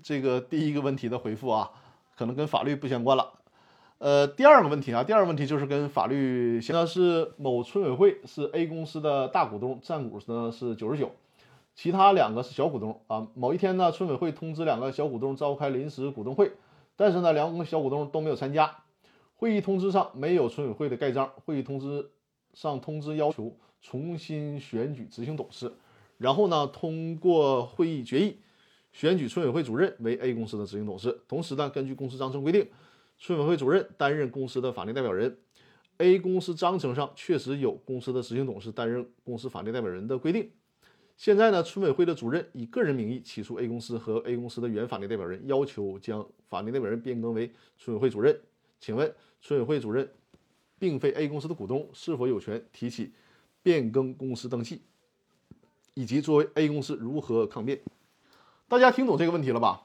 [0.03, 1.71] 这个第一个问题的回复啊，
[2.17, 3.33] 可能跟法律不相关了。
[3.99, 11.11] 呃，第二个问题啊，第二个问题就是跟法律，现在是某村委会是 A 公司的大股东，占股呢是九十九。
[11.75, 13.27] 其他两个是小股东啊。
[13.35, 16.53] 某一天呢，村委会通知两个小股东召开临时股东会，
[16.97, 18.71] 但是呢，两个小股东都没有参加。
[19.37, 21.31] 会议通知上没有村委会的盖章。
[21.45, 22.11] 会议通知
[22.53, 25.73] 上通知要求重新选举执行董事，
[26.19, 28.39] 然后呢，通过会议决议
[28.95, 31.21] 选举村委会主任为 A 公司的执行董事。
[31.27, 32.67] 同时呢，根据公司章程规定，
[33.19, 35.37] 村委会主任担任公司的法定代表人。
[35.99, 40.49] A 公司章程上确实有公司的执行董事担任公司法定代表人的规定。
[41.17, 48.41] 现在呢，村委会的主任以个人名义起诉 A 公司和 A 公司的原法定代表人，要求将法定代表人变更为村委会主任。
[48.79, 50.09] 请问，村委会主任
[50.79, 53.13] 并非 A 公司的股东，是否有权提起
[53.61, 54.83] 变更公司登记？
[55.95, 57.81] 以及作为 A 公司如何抗辩？
[58.75, 59.83] 大家听懂这个问题了吧？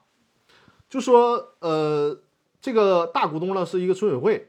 [0.90, 2.20] 就说，呃，
[2.60, 4.48] 这个大股东呢是一个村委会，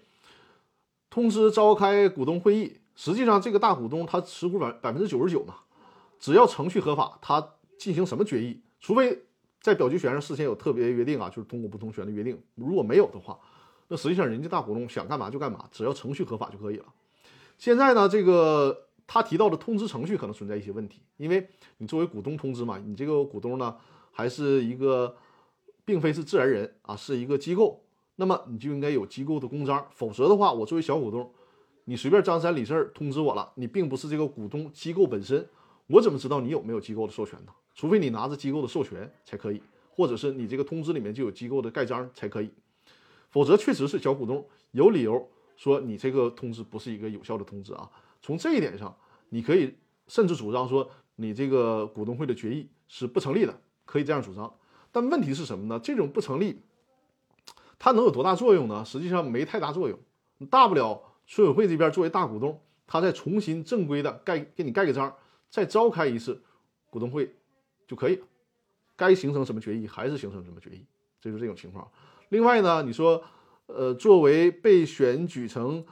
[1.10, 2.78] 通知召开股东会议。
[2.96, 5.56] 实际上，这个大股东他持股百百分之九十九嘛。
[6.18, 9.24] 只要程序合法，他进行什么决议，除非
[9.60, 12.42] 在表决权上事先有特别约定啊，就是通过不同权的约定。
[12.54, 13.38] 如果没有的话，
[13.88, 16.86] 那实际上人家大股东想干嘛就干嘛，只要程序合法就可以了。
[17.58, 23.76] 现在呢，这个他提到的通知程序可能存在一些问题，因为你作为股东通知嘛，你这个股东呢
[24.10, 25.16] 还是一个，
[25.84, 27.82] 并非是自然人啊，是一个机构，
[28.16, 31.32] 那么你就应该有机构的公章，否则的话，我作为小股东，
[31.84, 35.48] 你随便张三李四通知我了，你并不是这个股东机构本身。
[35.86, 37.52] 我怎么知道你有没有机构的授权呢？
[37.74, 42.50] 除非你拿着机构的授权才可以，或者是你这个通知里面就有机构的盖章才可以，
[43.30, 47.90] 否则确实是小股东有理由说你这个通知不是一个有效的通知啊。
[48.22, 48.94] 从这一点上，
[49.30, 49.74] 你可以
[50.06, 53.60] 甚至主张说你这个股东会的决议是不成立的，
[53.90, 54.54] 可以这样主张。
[54.92, 55.80] 但问题是什么呢？
[55.82, 56.60] 这种不成立，
[57.78, 58.84] 它能有多大作用呢？
[58.84, 59.98] 实际上没太大作用，
[60.48, 65.12] 大不了村委会这边作为大股东，他再重新正规的盖给你盖个章。
[65.48, 66.40] 再召开一次
[66.90, 67.34] 股东会
[67.88, 68.26] 就可以了，
[68.94, 70.86] 该形成什么决议还是形成什么决议，
[71.20, 71.90] 这就是这种情况。
[72.28, 73.20] 另外呢，你说，
[73.66, 75.84] 呃，作为被选举成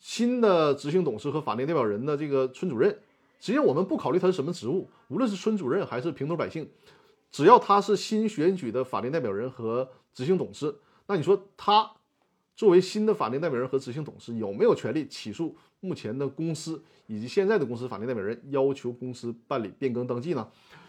[0.00, 2.90] 新的执行董事和法定代表人的这个村主任，
[3.38, 6.68] 实际上我们不考虑他是什么职务，无论是村主任还是平头百姓，
[7.30, 10.74] 只要他是新选举的法定代表人和执行董事，
[11.06, 11.90] 那你说他
[12.56, 15.56] 作为新的法定代表人和执行董事有没有权利起诉？
[15.82, 20.46] 目前的公司以及现在的公司法定代表人要求公司办理变更登记呢？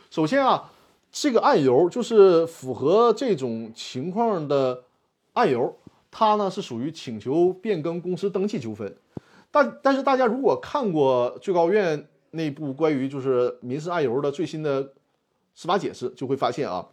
[0.10, 0.70] 首先啊，
[1.10, 4.84] 这个案由就是符合这种情况的
[5.32, 5.78] 案由，
[6.12, 8.94] 它呢是属于请求变更公司登记纠纷。
[9.50, 14.92] 但但是大家如果看过最高院那部关于就是民事案由的最新的
[15.56, 16.90] 司法解释，就会发现啊，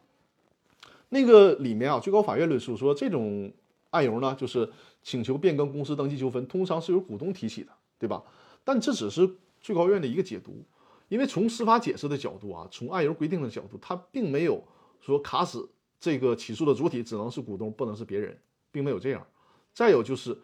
[1.08, 3.52] 那个里面啊，最高法院论述说这种
[3.90, 4.70] 案由呢，就是
[5.02, 7.72] 请求变更公司登记纠纷，通常是由股东提起的。
[8.00, 8.22] 对吧？
[8.62, 9.28] 但这只是
[9.60, 10.64] 最高院的一个解读，
[11.08, 14.62] 因为从司法解释的角度啊，从案由规定的角度，它并没有
[15.00, 15.68] 说卡死
[15.98, 18.38] 这个起诉的主体只能是股东，不能是别人，
[18.70, 19.26] 并没有这样。
[19.74, 20.38] 再有就是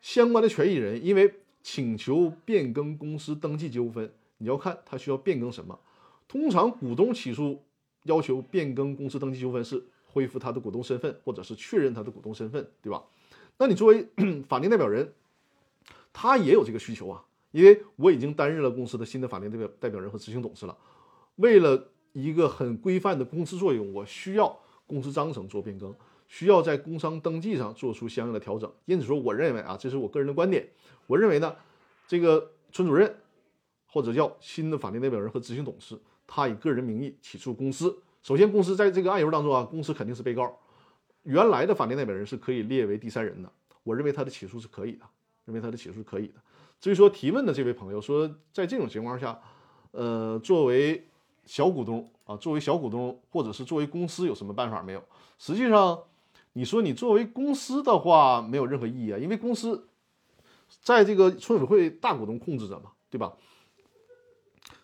[0.00, 5.76] 相关的权益人，因为请求变更公司登记纠纷，你要看他需要变更什么。
[6.28, 7.60] 通常股东起诉
[8.04, 13.02] 要求变更公司登记纠纷是恢复他的股东身份，或者是确认他的股东身份，对吧？
[13.56, 14.06] 那你作为
[14.46, 15.12] 法定代表人。
[16.10, 20.76] 他也有这个需求啊，因为我已经担任了公司的新的法定代表代表人和执行董事了。
[21.36, 25.94] 为了一个很规范的公司作用，我需要公司章程做变更，
[26.26, 28.72] 需要在工商登记上做出相应的调整。
[28.86, 30.68] 因此说，我认为啊，这是我个人的观点。
[31.06, 31.54] 我认为呢，
[32.08, 33.14] 这个村主任
[33.86, 35.96] 或者叫新的法定代表人和执行董事，
[36.28, 38.00] 他以个人名义起诉公司。
[38.22, 40.56] 首先，公司在这个案由当中啊，公司肯定是被告，
[41.24, 43.50] 原来的法定代表人是可以列为第三人的。
[43.82, 45.04] 我认为他的起诉是可以的。
[45.46, 46.34] 认为他的起诉是可以的。
[46.78, 49.40] 至于说提问的这位朋友说，在这种情况下，
[49.92, 51.08] 呃，作为
[51.46, 55.02] 小股东啊，作为小股东或者是作为公司有什么办法没有？
[55.38, 55.98] 实际上，
[56.52, 59.88] 你说你作为公司的话，没有任何意义啊，因为公司
[60.82, 63.32] 在这个村委会大股东控制着嘛，对吧？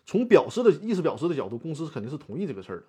[0.05, 2.85] 从表示的意思表示的角度，公司肯定是同意这个事儿的，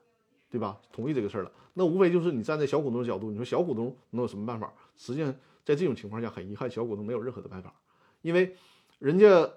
[0.51, 0.81] 对吧？
[0.93, 1.53] 同意这个事儿了。
[1.75, 4.73] 那无非就是你站在小股东的角度，你说小股东能有什么办法？
[4.97, 5.35] 实际上。
[5.67, 7.75] 在这种情况下，很遗憾，小股东没有任何的办法，
[8.23, 8.55] 因为
[9.01, 9.51] 人家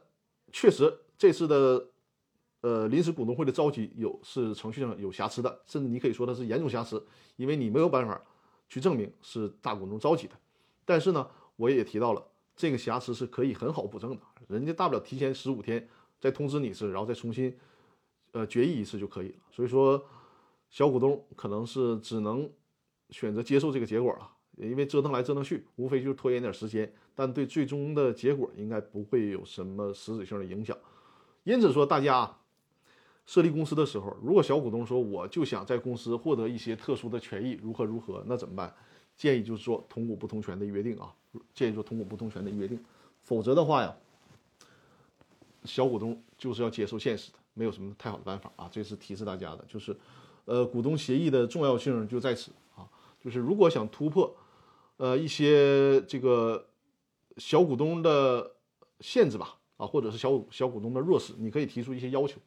[0.52, 1.86] 确实这次的
[2.62, 8.20] 呃临时股东会的召集有是程序上有瑕疵的，甚至你可以说它是严重瑕疵，因为你没有办法
[8.68, 10.34] 去证明是大股东召集的。
[10.84, 15.88] 但是呢，我也提到了这个瑕疵是可以很好补正的，人家大不了提前十五天
[16.20, 17.56] 再通知你一次，然后再重新
[18.32, 19.36] 呃决议一次就可以了。
[19.52, 20.04] 所以说，
[20.70, 22.50] 小股东可能是只能
[23.10, 24.30] 选择接受这个结果了。
[24.58, 30.78] 因为折腾来折腾去，无非就是拖延点时间，但对最终的结果应该不会有什么实质性的影响。
[31.46, 32.38] 因此说，大家
[33.26, 38.76] 设立公司的时候，如果小股东说我就想在公司获得一些特殊的权益，如何如何，那怎么办？
[39.16, 41.16] 建议就是说同股不同权的约定啊，
[41.54, 42.78] 建议做同股不同权的约定。
[43.22, 43.96] 否则的话呀，
[45.66, 47.40] 小股东就是要接受现实的。
[47.54, 48.70] 没有什么太好的办法啊。
[48.72, 49.96] 这是提示大家的，就是
[50.46, 52.88] 呃股东协议的重要性就在此啊，
[53.20, 54.34] 就是如果想突破
[54.98, 56.66] 呃一些这个
[57.38, 58.52] 小股东的
[59.02, 62.40] 限制吧啊，或者是小小股东的弱势，你可以提出一些要求。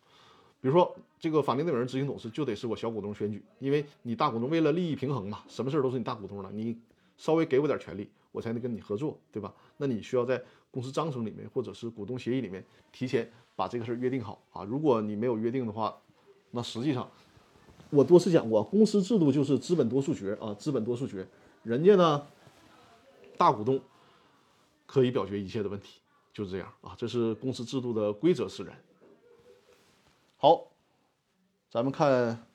[0.60, 6.78] 比如说，这个法定代表人、执行董事就得是我小股东选举，因为你大股东为了利益平衡嘛，什么事儿都是你大股东了，你
[7.16, 9.52] 稍微给我点权利，我才能跟你合作，对吧？
[9.76, 10.40] 那你需要在
[10.72, 14.64] 公司章程里面或者是股东协议里面提前把这个事儿约定好啊。
[14.64, 15.96] 如果你没有约定的话，
[16.50, 17.08] 那实际上
[17.90, 21.28] 我多次讲过，公司制度就是资本多数决啊，资本多数决，
[21.62, 22.26] 人家呢
[23.36, 23.80] 大股东
[24.86, 26.00] 可以表决一切的问题，
[26.32, 28.76] 就是这样啊，这是公司制度的规则使然。
[30.38, 30.68] 好，
[31.70, 32.46] 咱们看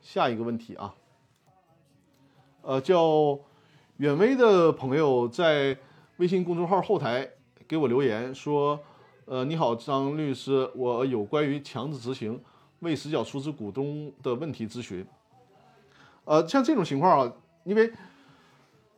[0.00, 0.94] 下一个问题啊。
[2.62, 3.38] 呃，叫
[3.98, 5.78] 远威的朋友在
[6.18, 7.28] 微信公众号后台
[7.66, 8.78] 给我留言说
[9.26, 12.40] ：“呃，你好，张律师，我有关于强制执行
[12.80, 15.04] 未实缴出资股东的问题咨询。
[16.24, 17.32] 呃，像这种情况啊，
[17.64, 17.92] 因为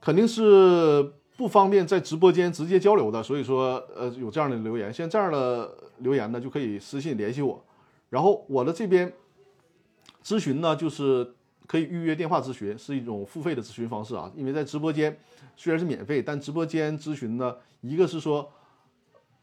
[0.01, 4.93] 肯定是不方便在直播间直接交流的，所以说呃有这样的留言。
[4.93, 7.65] 像这样的留言呢，就可以私信联系我。”
[8.11, 9.11] 然后我的这边
[10.23, 11.35] 咨询呢，就是
[11.67, 14.31] 可以预约电话咨询，是一种付费的咨询方式啊。
[14.35, 15.17] 因为在直播间
[15.57, 18.51] 虽然是免费，但直播间咨询呢，一个是说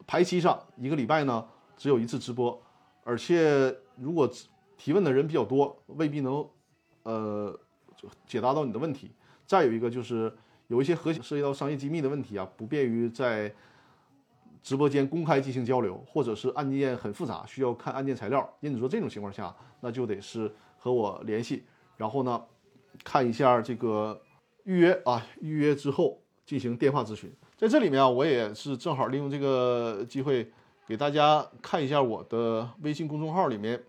[0.08, 1.46] 排期上一个礼拜呢
[1.78, 2.62] 只有一次直播，
[3.04, 4.30] 而且如果
[4.78, 6.48] 提问的人比较多，未必能
[7.04, 7.60] 呃
[8.26, 9.12] 解答到你的问题。
[9.46, 10.34] 再有一个就是
[10.68, 13.54] 有一些核心涉及到商业机密的问题啊，不便于在。
[14.64, 18.50] 直播间公开进行交流，或者是案件很复杂，需要看案件材料。
[18.62, 21.66] 因此说这种情况下，那就得是和我联系，
[21.98, 22.44] 然后呢，
[23.04, 24.22] 看一下这个
[24.64, 27.34] 预约啊，预约之后进行电话咨询。
[27.58, 30.52] 在这里面啊，我也是正好利用这个机会
[30.88, 33.84] 给大家看一下我的微信公众号里面，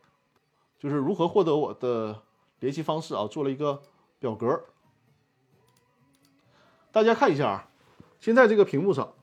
[0.78, 2.22] 就是如何获得我的
[2.60, 3.82] 联系方式啊，做了一个
[4.18, 4.64] 表格，
[6.92, 7.68] 大家看一下啊，
[8.20, 9.14] 现在这个屏幕上。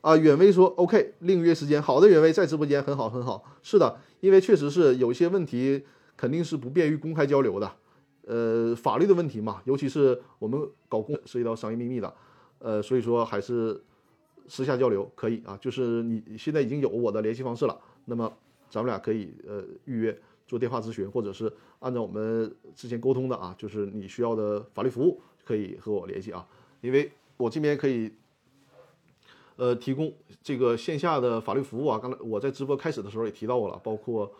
[0.00, 1.82] 啊，远威说 OK，另约时间。
[1.82, 3.44] 好的，远威在直播间很好很好。
[3.62, 5.84] 是的，因为确实是有些问题
[6.16, 7.74] 肯定是不便于公开交流的，
[8.28, 12.14] 呃，法律的问题嘛，尤其是我们搞公涉及到商业秘密的，
[12.58, 13.82] 呃，所以说还是
[14.46, 15.58] 私下交流可以啊。
[15.60, 18.30] 就是你现在已经有我的联系方式了，那么
[18.68, 20.14] 咱们俩可以呃预约
[20.46, 26.46] 做电话咨询，或者是按照我们之前沟通的啊，就是你需要的法律服务可以和我联系啊，
[26.82, 28.12] 因为我这边可以。
[29.60, 34.32] 呃，提供这个线下的法律服务啊，刚才我在直播开始的时候也提到过了，包括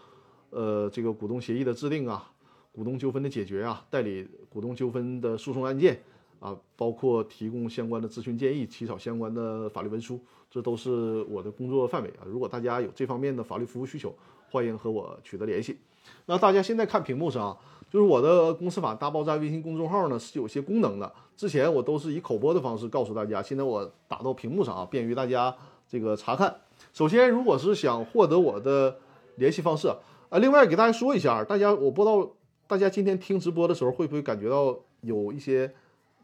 [0.50, 2.30] 呃这个股东协议的制定啊，
[2.72, 6.00] 股东纠纷的解决啊，代理股东纠纷的诉讼案件
[6.40, 12.24] 啊，包括提供相关的咨询建议、起草相关的法律文书，这都是我的工作范围啊。
[12.26, 14.14] 如果大家有这方面的法律服务需求，
[14.50, 15.78] 欢迎和我取得联系。
[16.26, 17.56] 那大家现在看屏幕上。
[17.90, 25.56] 就是我的公司法大爆炸微信公众号呢是有些功能的，之前我都是以口播的方式告诉大家，现在我打到屏幕上啊，便于大家
[25.88, 26.54] 这个查看。
[26.92, 28.98] 首先，如果是想获得我的
[29.36, 29.88] 联系方式
[30.28, 32.30] 啊，另外给大家说一下，大家我不知道
[32.68, 35.72] 大家今天听直播的时候会不会感觉到有一些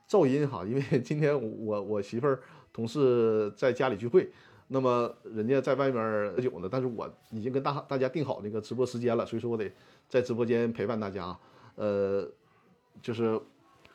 [0.06, 2.38] 噪音哈，因为 今天我我媳妇儿
[2.70, 4.30] 同事在家里聚会，
[4.68, 5.96] 那么人家在外面
[6.34, 9.72] 喝酒呢，但是我已经跟大大家定好那个直播时间了，所以说我得
[10.06, 11.40] 在直播间陪伴大家啊。
[11.76, 12.28] 呃，
[13.00, 13.40] 就是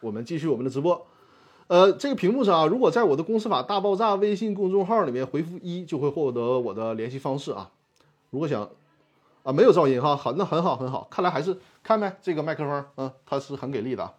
[0.01, 1.05] 我们继续我们的直播。
[1.67, 7.69] 呃，这个屏幕上啊，如果在我的公司法大爆炸微信公众号里面回复一，就会获得我的联系方式啊。
[8.31, 8.67] 如果想
[9.43, 14.13] 啊，没有噪音哈，好，那很好很好，看来还是看没这个麦克风，嗯，它是很给力的。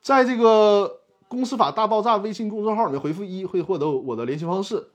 [0.00, 4.88] 在这个公司法大爆炸微信公众号里面回复一，会获得我的联系方式。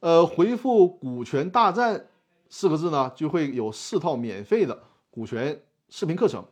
[0.00, 2.06] 呃，回复“股权大战”
[2.48, 4.78] 四个字呢，就会有四套免费的。
[5.10, 6.44] 股权视频课程，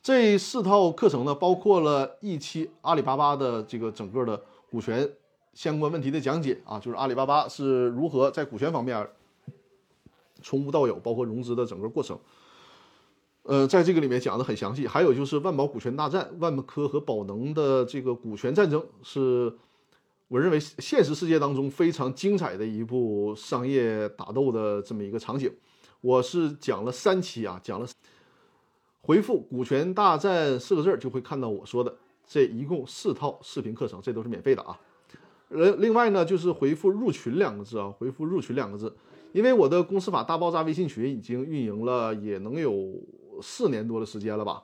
[0.00, 4.40] 这四套课程呢，包括了一期阿里巴巴的这个整个的
[4.70, 5.10] 股权
[5.54, 9.08] 相关问题的讲解啊，就是阿里巴巴是如何在股权方面
[10.42, 12.18] 从无到有，包括融资的整个过程。
[13.42, 14.86] 呃，在这个里面讲的很详细。
[14.86, 19.52] 还有就是万宝股权大战，万科和宝能的这个股权战争，是
[20.28, 25.50] 我认为现实世界当中非常精彩的一部商业打斗的这么一个场景。
[26.00, 27.86] 我是讲了三期啊，讲了
[29.00, 34.78] 回复“股权大战”四个字就会看到我说的这一共四套视频课程，这都是免费的啊。
[35.48, 38.94] 呃，另外呢，就是回复“入群”两个字啊，回复“入群”两个字，
[39.32, 42.94] 因为我的公司法大爆炸微信群已经运营了也能有
[43.42, 44.62] 四年多的时间了吧，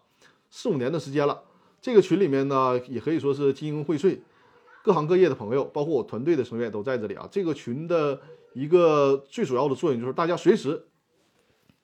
[0.51, 1.43] 四五年的时间了。
[1.81, 4.19] 这个群里面呢，也可以说是金英荟萃，
[4.83, 7.29] 各行各业的朋友，包括我团队的成员都在这里啊。
[7.31, 8.19] 这个群的
[8.55, 10.83] 一个最主要的作用就是大家随时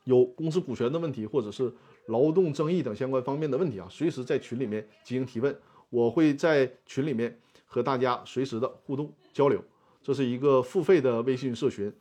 [0.04, 1.70] 有公司股权的问题，或者是
[2.06, 5.54] 劳动争议等相关方面的问题啊，随时在群里面进行提问，
[5.90, 9.62] 我会在群里面和大家随时的互动交流。
[10.02, 11.92] 这是一个付费的微信社群，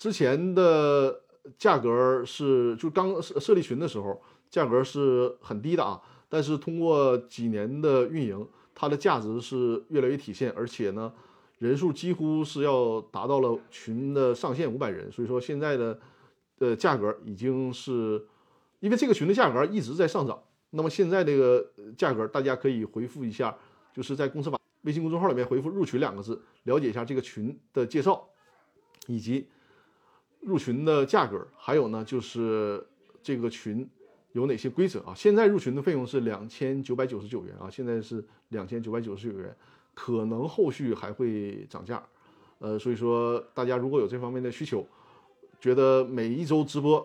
[0.00, 1.20] 之前的
[1.56, 4.20] 价格是就刚设设立群的时候，
[4.50, 8.48] 价格是很低的啊，但是通过几年的运营。
[8.72, 11.12] 它的价值是越来越体现，而且呢，
[11.58, 16.00] 人数几乎是要达到了群的上限五百人，所以说现在的
[16.60, 18.24] 呃价格已经是，
[18.78, 23.54] 因为这个群的价格一直在上涨，那么现在这个价格大家可以回复一下，
[23.92, 28.26] 就是在公司法微信公众号里面回复“入群”两个字，了解一下这个群的介绍，
[29.08, 29.46] 以及
[30.40, 32.86] 入群的价格，还有呢就是
[33.22, 33.88] 这个群。
[34.32, 35.12] 有哪些规则啊？
[35.12, 39.52] 现在入群的费用是两千九百九十九元啊，现在是两千九百九十九元，
[39.92, 42.00] 可能后续还会涨价，
[42.60, 44.86] 呃，所以说大家如果有这方面的需求，
[45.60, 47.04] 觉得每一周直播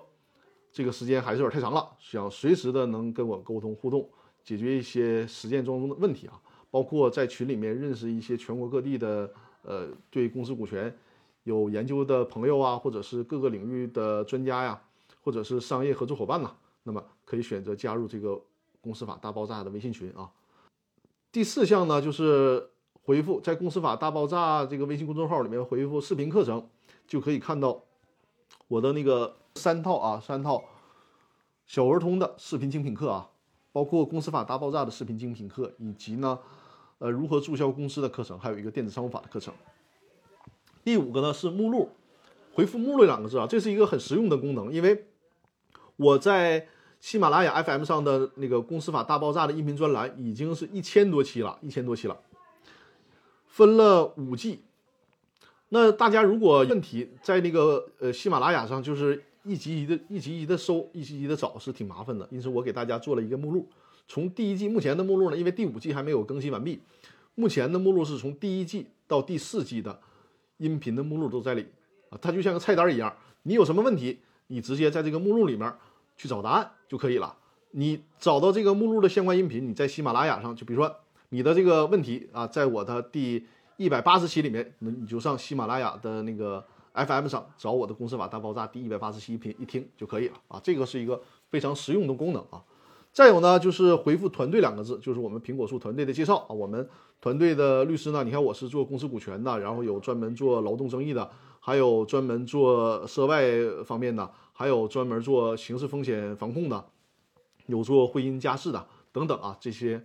[0.72, 4.08] 这个时间还是有点太长了，想随时的能跟我沟通互动，
[4.44, 9.34] 解决一些实践中的问题啊，包括在群里面认识一些全国各地的
[9.64, 10.96] 呃对公司股权
[11.46, 14.82] 有研究的朋友啊，或者是各个领域的专家呀，
[15.24, 16.54] 或者是商业合作伙伴呐。
[16.84, 18.40] 那么可以选择加入这个
[18.82, 20.32] 公司法大爆炸的微信群啊。
[21.32, 22.72] 第四项呢，就是
[23.04, 26.68] 回复在公司法大爆炸这个微信公众号里面回复视频课程，
[27.08, 27.84] 就可以看到
[28.68, 30.64] 我的那个三套啊三套
[31.68, 33.30] 小儿童的视频精品课啊，
[33.72, 36.40] 包括公司法大爆炸的视频精品课，以及呢
[36.98, 39.54] 呃如何注销公司的课程，还有一个电子商务法的课程。
[40.86, 41.90] 第五个呢是目录，
[42.54, 45.08] 回复目录两个字啊，这是一个很实用的功能，因为
[45.98, 46.70] 我在。
[47.02, 52.18] 喜马拉雅 FM 上的那个《公司法大爆炸》的音频专栏已经是一千多期了，一千多期了，
[53.46, 54.62] 分了五季。
[55.70, 62.28] 那大家如果问题在那个呃喜马拉雅上，就是一集一的一集一的搜，一集一的找是挺麻烦的。
[62.32, 63.70] 因此我给大家做了一个目录，
[64.08, 66.82] 从第一季目前的目录呢，因为第五季还没有更新完毕，
[67.36, 70.00] 目前的目录是从第一季到第四季的
[70.58, 71.66] 音频的目录都在里
[72.10, 75.74] 啊，它就像个菜单一样，你有什么问题，你直接在这个目录里面。
[76.18, 77.36] 去找答案就可以了。
[77.72, 80.96] 你找到这个目录的相关音频，你在喜马拉雅上，就比如说
[81.28, 83.46] 你的这个问题啊，在我的第
[83.76, 90.58] 一百八十期里面，那你就上喜马拉雅的那个 FM 上找我的《公司法大爆炸》第一百八十期音频一听就可以了啊。
[90.64, 92.64] 这个是一个非常实用的功能啊。
[93.16, 96.50] 再有呢，就是回复“团队”两个字，就是我们苹果树团队的介绍啊。
[96.50, 96.86] 我们
[97.22, 103.42] 团队的律师呢，你看我是做公司股权的，然后有专门做劳动争议的，还有专门做涉外
[103.86, 104.30] 方面的。
[104.52, 106.86] 还有专门做刑事风险防控的，
[107.68, 110.04] 有做婚姻家事的等等啊，这些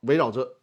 [0.00, 0.56] 围绕着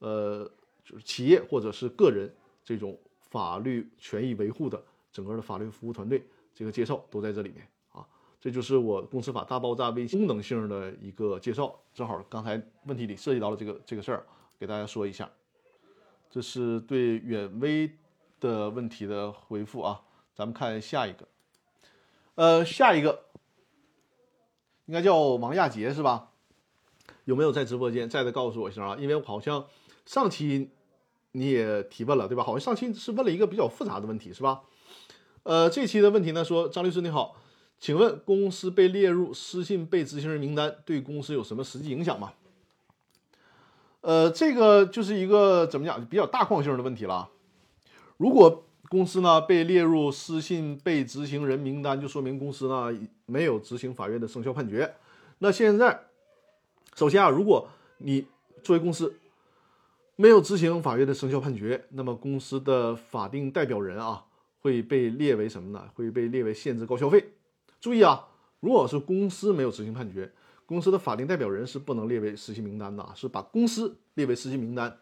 [0.00, 0.50] 呃
[0.84, 2.34] 就是企业或者是个人
[2.64, 4.82] 这种法律权益维护的
[5.12, 7.68] 整个的法律服务团队，这个介绍都在这里面。
[8.40, 14.24] 这就是我公司法大爆炸微功能性的一个介绍，正好刚才问题里涉及到了这个这个事儿，
[14.58, 15.28] 给大家说一下。
[16.30, 17.90] 这是对远微
[18.38, 20.02] 的问题的回复啊，
[20.34, 21.26] 咱们看下一个。
[22.34, 23.24] 呃，下一个
[24.86, 26.30] 应该叫王亚杰是吧？
[27.24, 28.08] 有没有在直播间？
[28.08, 29.66] 在的告诉我一声啊，因为我好像
[30.06, 30.70] 上期
[31.32, 32.44] 你也提问了，对吧？
[32.44, 34.62] 好像上期是问了一个比较复杂的问题，是吧？
[35.42, 37.36] 呃，这期的问题呢，说张律师你好，
[37.80, 42.32] 请问公司被列入失信被执行人名单，对公司有什么实际影响吗？
[44.00, 47.30] 呃，这个就是一个怎么讲，比较大框性的问题了。
[48.16, 52.92] 如果公司呢被列入失信被执行人名单，就说明公司呢
[53.26, 54.94] 没有执行法院的生效判决。
[55.38, 56.00] 那现在，
[56.96, 57.68] 首先啊，如果
[57.98, 58.26] 你
[58.62, 59.14] 作为公司
[60.16, 64.24] 没有执行法院的生效判决，那么公司的法定代表人啊
[64.60, 65.88] 会被列为什么呢？
[65.94, 67.32] 会被列为限制高消费。
[67.80, 68.28] 注意啊，
[68.60, 70.32] 如果是公司没有执行判决，
[70.66, 74.98] 公司的法定代表人是不能列为失信名单的，是把公司列为失信名单。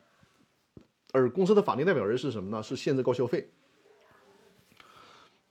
[1.12, 2.62] 而公司的法定代表人是什么呢？
[2.62, 3.50] 是限制高消费。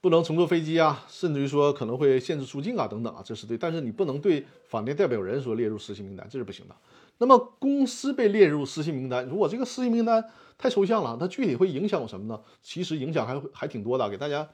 [0.00, 3.58] 不能乘坐飞机啊，甚至于说可能会限制出境啊，等等啊，这是对。
[3.58, 6.76] 但是你不能对法定代表人说列入失信名单，这是不行的。
[7.18, 10.24] 那么公司被列入失信名单，如果这个失信名单
[10.56, 12.40] 太抽象了，它具体会影响我什么呢？
[12.62, 14.48] 其实影响还还挺多的，给大家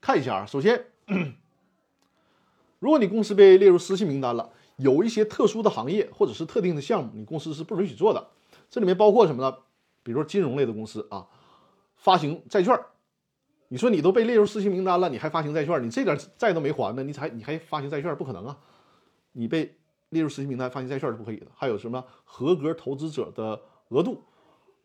[0.00, 0.46] 看一下啊。
[0.46, 0.84] 首先，
[2.82, 8.26] 如果你公司被列入失信名单了，有一些特殊的行业或者是特定的项目，你公司是不允许做的。
[8.68, 9.56] 这里面包括什么呢？
[10.02, 11.28] 比如说金融类的公司啊，
[11.94, 12.76] 发行债券。
[13.68, 15.80] 你说你都被列入失信名单了，你还发行债券？
[15.80, 18.16] 你这点债都没还呢，你才你还发行债券？
[18.16, 18.58] 不可能啊！
[19.30, 19.76] 你被
[20.08, 21.46] 列入失信名单发行债券是不可以的。
[21.54, 24.24] 还有什么合格投资者的额度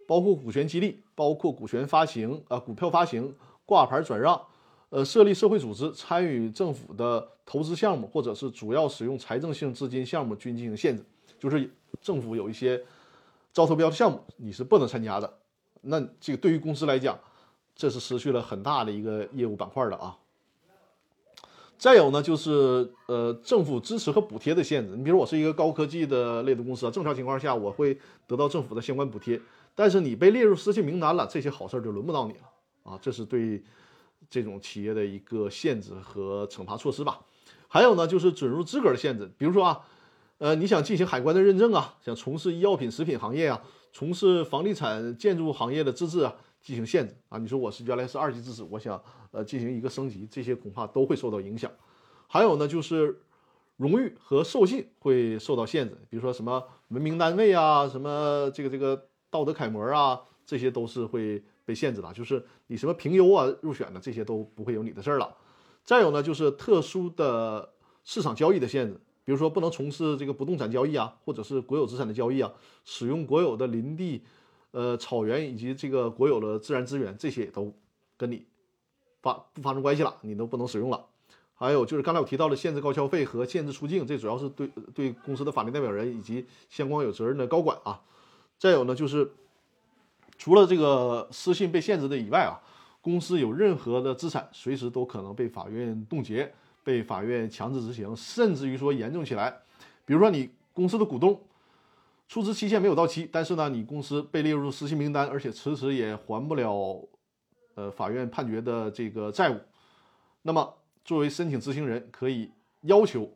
[0.08, 3.36] 包括股权激励，包括股权发行啊、股票发行、
[3.66, 4.40] 挂牌转让，
[4.90, 11.04] 呃，设立社会组织、参与政府的投资项目，或者是主要使用财政性资金项目均进行限制。
[11.38, 11.70] 就是
[12.02, 12.82] 政府有一些
[13.52, 15.32] 招投标的项目，你是不能参加的。
[15.82, 17.20] 那这个对于公司来讲，
[17.76, 20.18] 这是失去了很大的一个业务板块的啊。
[21.78, 24.96] 再有呢，就是呃政府支持和补贴的限制。
[24.96, 29.40] 你比如我是一个高科技的类的公司啊，正常情况下我会得到政府的相关补贴，
[29.76, 32.50] 但是你被列入失信名单了，这些好事就轮不到你了
[32.82, 32.98] 啊。
[33.00, 33.62] 这是对
[34.30, 37.22] 这种企业的一个限制和惩罚措施吧。
[37.68, 39.82] 还有呢，就是准入资格的限制，比如说啊，
[40.38, 43.62] 呃你想进行海关的认证啊，想从事医药品、食品行业啊，
[43.92, 46.36] 从事房地产建筑行业的资质啊。
[46.60, 47.38] 进行限制啊！
[47.38, 49.02] 你说我是原来是二级资质，我想
[49.32, 51.72] 呃进行一个升级，这些恐怕都会受到影响。
[52.28, 53.22] 还有呢，就是
[53.78, 62.12] 荣誉和授信会受到限制，比如说什么文明单位啊，什么这个这个道德楷模啊，这些都是会被限制了。
[62.12, 65.38] 就是你什么评优啊、入选的这些都不会有你的事儿了。
[65.84, 72.52] 再有呢，就是特殊的市场交易的限制，比如说不能从事这个不动产交易啊，或者是国有资产的交易啊，
[72.84, 74.24] 使用国有的林地。
[74.72, 77.74] 呃，草原以及这个国有的自然资源，这些也都
[78.16, 78.46] 跟你
[79.22, 81.06] 发不发生关系了，你都不能使用了。
[81.54, 88.04] 还有就是刚才我提到的限制高消费和限制出境，这主要是对对公司的法定代表人以及相关有责任的高管啊。
[88.60, 89.32] 再有呢，就是
[90.38, 92.60] 除了这个私信被限制的以外啊，
[93.02, 99.54] 公司有任何的资产，随时都可能被法院冻结，被法院强制执行，甚至于说严重起来，
[100.06, 101.40] 比如说你公司的股东。
[102.30, 107.02] 出资期限没有到期，但是呢，你公司被列入失信名单，而且迟迟也还不了，
[107.76, 109.58] 呃，法院判决的这个债务，
[110.42, 110.74] 那么
[111.06, 113.32] 作为申请执行人，可以要求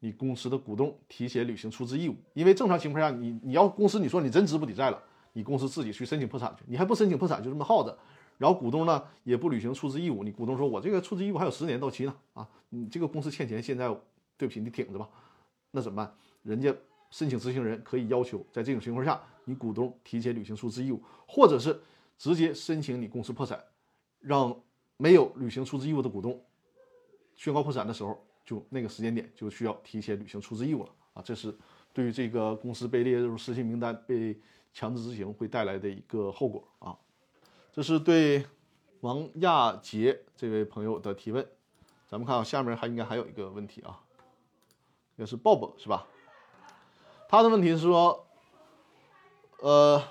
[0.00, 2.16] 你公司的股东提前履行出资义务。
[2.34, 5.02] 因为正常情况下，你你要公司你说你真资不抵债了，
[5.34, 7.96] 你公司自己去申请破产去，你还不申请破产就这么耗着，
[8.38, 13.86] 然后股东呢也不履行出资义务，你股东说我这个出资义务还有十年到期呢，啊，你这个公司欠钱，现在
[14.36, 15.08] 对不起，你挺着吧，
[15.70, 16.14] 那怎么办？
[16.42, 16.74] 人家。
[17.10, 21.80] 申请执行人可以要求，在这种情况下，你股东提前履行出资义务，或者是
[22.18, 23.56] 直接申请你公司破产，
[24.18, 24.52] 让
[24.96, 26.42] 没有履行出资义务的股东
[27.36, 31.22] 宣告破产的时候，就那个时间点就需要提前履行出资义务了啊！
[31.22, 31.56] 这是
[31.92, 34.36] 对于这个公司被列入失信名单、被
[34.74, 36.98] 强制执行会带来的一个后果啊！
[37.72, 38.44] 这是对
[39.00, 41.48] 王亚杰这位朋友的提问。
[42.08, 44.00] 咱们看啊，下面还应该还有一个问题啊，
[45.16, 46.06] 应该是 Bob 是吧？
[47.28, 48.26] 他的问题是说，
[49.60, 50.02] 呃，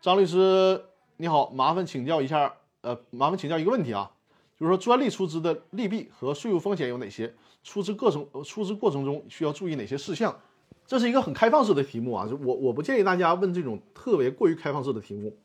[0.00, 0.84] 张律师
[1.18, 4.10] 你好，麻烦请教一下，呃，麻烦请教一个问题啊，
[4.58, 7.34] 就是说专利出资的利弊和税务风险有哪些？
[7.62, 10.38] 出资过程出资过程中需要注意哪些事项？
[10.86, 15.36] 这是一个很开放式的题目啊，就我我不建议大家问这种特别过于开放式的题目，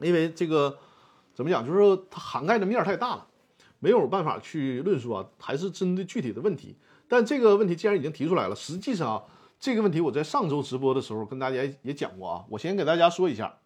[0.00, 0.78] 因为这个
[1.34, 3.26] 怎么讲，就是说它涵盖的面太大了，
[3.78, 6.76] 没有办法去论述啊，还是针对具体的问题。
[7.08, 9.22] 但这个问题既然已经提出来了，实际上啊。
[9.58, 13.56] 这个问题我在上周直播的时候跟大家也讲过啊，我先给大家说一下，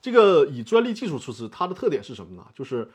[0.00, 2.46] 这个以专利技术出资，它的特点是什么呢？
[2.54, 2.90] 就是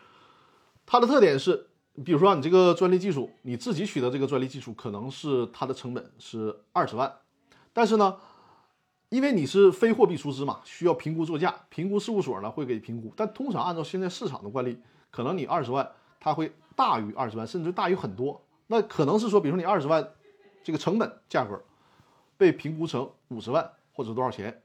[0.84, 1.68] 它的特点是，
[2.04, 7.14] 比如说你这个专利技术，你自己取得这个专利技术，可能是它的成本是二十万，
[7.74, 8.18] 但是呢，
[9.10, 14.78] 因为你是非货币出资嘛，需要评估作价，评估事务所呢会给评估，但通常按照现在市场的惯例，
[15.10, 20.12] 可能你二十万，它会大于二十万，甚至大于很多，那可能是说，比如说你二十万。
[20.64, 21.60] 这个成本价格
[22.38, 24.62] 被评估成五十万或者多少钱，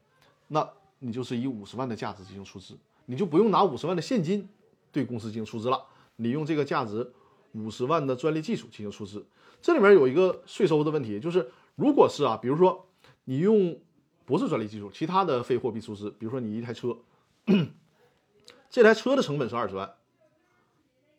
[0.49, 0.69] 那
[0.99, 4.47] 你就是以五十万的价值进行出资，你就不用拿五十万的现金
[4.91, 5.83] 对公司进行出资了，
[6.17, 7.13] 你用这个价值
[7.53, 9.25] 五十万的专利技术进行出资。
[9.61, 12.87] 这里面有一个税收的问题，就是如果是啊，比如说
[13.23, 13.79] 你用
[14.25, 16.97] 不是专利技术，其他的非货币出资，比如说你一台车，
[18.69, 19.93] 这台车的成本是二十万。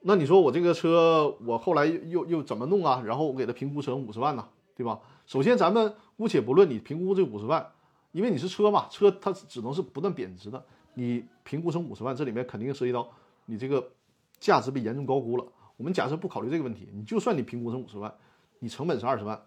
[0.02, 3.02] 那你说我这个车，我后来又又怎么弄啊？
[3.04, 5.00] 然后我给它评估成五十万呢，对吧？
[5.26, 7.72] 首先咱们姑且不论你评估这五十万，
[8.12, 10.64] 因为你是车嘛，车它只能是不断贬值的。
[10.94, 13.10] 你评估成五十万，这里面肯定涉及到
[13.46, 13.90] 你这个
[14.38, 15.44] 价值被严重高估了。
[15.76, 18.12] 我们假设不考虑这个问题，你就算你评估成五十万，
[18.58, 19.40] 你成本是二十万，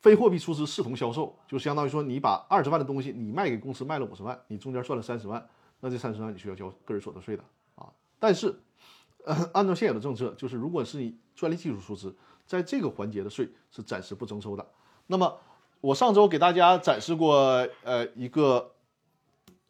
[0.00, 5.48] 非货币出资视同销售，就相当于说你把二十万的东西你卖给公司卖了五十万，你中间赚了三十万，
[5.80, 7.44] 那这三十万你需要交个人所得税的
[7.76, 7.86] 啊。
[8.18, 8.58] 但是
[9.52, 12.16] 按照现有的政策，就是如果是你专利技术出资，
[12.46, 14.66] 在这个环节的税是暂时不征收的。
[15.06, 15.38] 那么
[15.80, 17.36] 我上周给大家展示过，
[17.84, 18.72] 呃，一个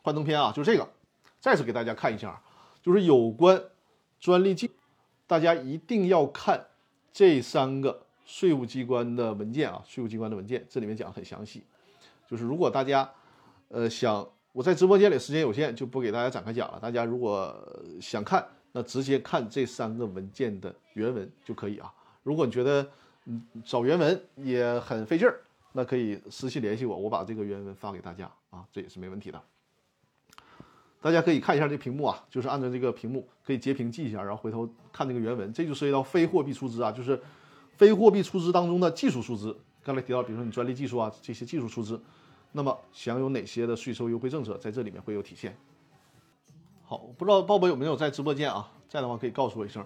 [0.03, 0.89] 幻灯片啊，就是这个，
[1.41, 2.41] 再次给大家看一下，
[2.83, 3.63] 就是有关
[4.21, 4.71] 专利技，
[5.27, 6.67] 大家一定要看
[7.13, 11.65] 这三个税务机关的文件啊，税务机关的文件，这里面讲很详细。
[12.27, 13.11] 就是如果大家
[13.69, 16.79] 呃，想我在直播间里时间有限，就不给大家展开讲了。
[16.81, 17.55] 大家如果
[18.01, 21.93] 想看，那直接看这三个文件的原文就可以啊。
[22.23, 22.87] 如果你觉得
[23.25, 25.41] 嗯找原文也很费劲儿，
[25.73, 29.43] 那可以私信联系我，我把这个原文发给大家啊，这也是没问题的。
[31.01, 37.21] 大家可以看一下这屏幕啊，就是按照这个屏幕可以截屏记一下，然后回头看这个原文，这就涉及到非货币出资啊，就是
[37.77, 39.57] 非货币出资当中的技术出资。
[39.85, 42.01] 刚才提到，比如说你专利技术啊这些技术出资，
[42.51, 45.57] 那么享有哪些的税收优惠政策，在这里面会有体现。
[46.85, 48.69] 好，我不知道鲍勃有没有在直播间啊？
[48.89, 49.85] 在的话可以告诉我一声。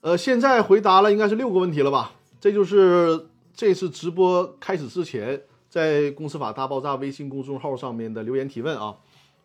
[0.00, 2.12] 呃，现在回答了应该是六个问题了吧？
[2.40, 8.96] 这就是这次直播开始之前，在《公司法大爆炸》微信公众号上面的留言提问啊。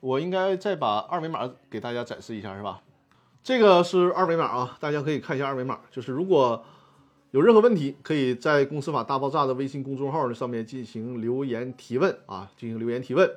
[0.01, 2.81] 我应该再把二维码给大家展示一下，是吧？
[3.43, 5.79] 这个是二维码啊，大家可以看一下二维码。
[5.91, 6.63] 就是如果
[7.31, 13.29] 有任何问题，可以在《公司法大爆炸》的微信公众号的上面进行留言提问啊，进行留言提问。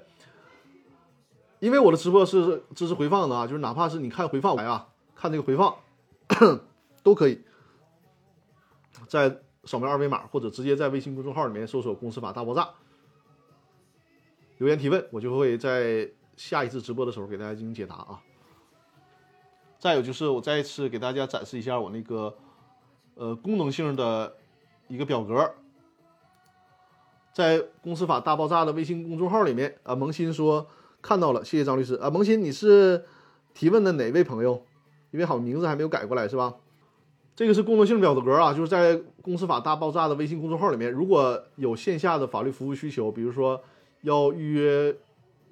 [1.60, 5.76] 因为我的直播是支持回放的啊，就是哪怕是你看回放来啊，看这个回放
[7.02, 7.40] 都可以，
[9.08, 12.68] 在扫描二维码或者直接在微信公众号里面搜索“公司法大爆炸”
[14.58, 16.10] 留言提问，我就会在。
[16.36, 18.20] 下一次直播的时候给大家进行解答啊。
[19.78, 22.32] 再有就是我再一次给大家展示一下我那个
[23.16, 24.32] 呃功能性的
[24.86, 25.54] 一个表格，
[27.32, 30.68] 在公司法大爆炸的微信公众号里面啊，萌新说
[31.00, 33.04] 看到了，谢谢张律师啊，萌新你是
[33.54, 34.62] 提问的哪位朋友？
[35.10, 36.54] 因为好像名字还没有改过来是吧？
[37.34, 43.60] 这个是功能性表格啊，就是在公司法大爆炸的微信公众号里面，如果有线下的法律服务需求，比如说
[44.02, 44.96] 要预约。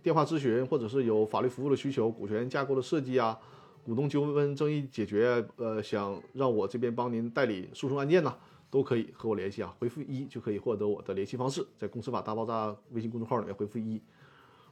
[0.02, 3.38] 电话咨询，或者是有法律服务的需求、股权架构的设计啊、
[3.84, 8.34] 股东纠纷争议解决，呃，想让我这边帮您代理诉讼案件呢，
[8.70, 9.74] 都可以和我联系啊。
[9.78, 14.00] 回复一就可以获得我的联系方式，在公司法大爆炸微信公众号里面回复一。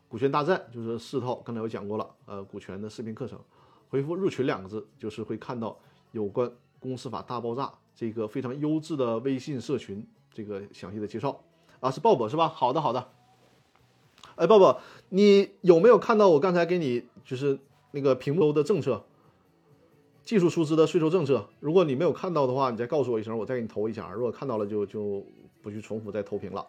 [0.09, 3.39] 股权大战就是四套，刚才我讲过了，呃，股权的视频课程。
[3.91, 5.79] 回复入群两个字，就是会看到
[6.12, 11.39] 有关公司法大爆炸这个非常优质的微信社群这个详细的介绍
[11.81, 12.49] 啊，是鲍勃是吧？
[12.49, 13.18] 好的，好的。
[14.37, 17.59] 哎，鲍勃，你有没有看到我刚才给你就是
[17.91, 19.05] 那个屏幕的政策，
[20.25, 21.49] 技术出资的税收政策？
[21.59, 24.11] 如果你没有看到的话，你再告诉我一声，我再给你投一下。
[24.12, 25.27] 如果看到了，就就
[25.61, 26.64] 不去重复再投屏了。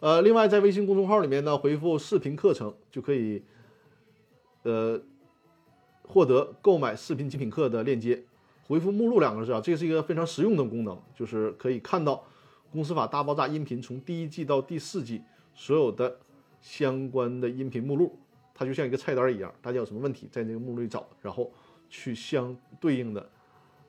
[0.00, 3.42] 呃，另外在微信公众号里面呢，回复视频课程就可以，
[4.62, 4.98] 呃，
[6.04, 8.24] 获得购买视频精品课的链接。
[8.66, 12.24] 回复目录两个字啊，这是一个非常实用的功能，就是可以看到
[12.72, 15.20] 公司法大爆炸音频从第一季到第四季
[15.54, 16.16] 所有的。
[16.62, 18.16] 相关的音频目录，
[18.54, 21.52] 它就像一个菜单一样，大家有什么问题，在那个目录里找，然后
[21.90, 23.28] 去相对应的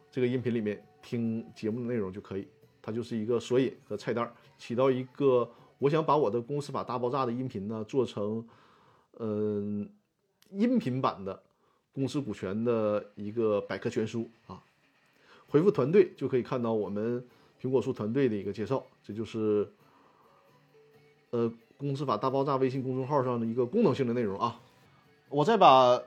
[0.09, 2.47] 这个音频里面听节目的内容就可以。
[2.81, 8.45] 它就是一个索引和菜单，起到一个我想把我的公司法大爆炸的音频呢做成
[9.19, 9.87] 嗯
[10.49, 11.41] 音频版的
[11.93, 14.61] 公司股权的一个百科全书啊。
[15.47, 17.23] 回复团队就可以看到我们
[17.61, 19.71] 苹果树团队的一个介绍，这就是
[21.29, 21.53] 呃。
[21.83, 24.57] 公司法大爆炸微信公众号上的一个功能性的内容啊，
[25.27, 26.01] 我再把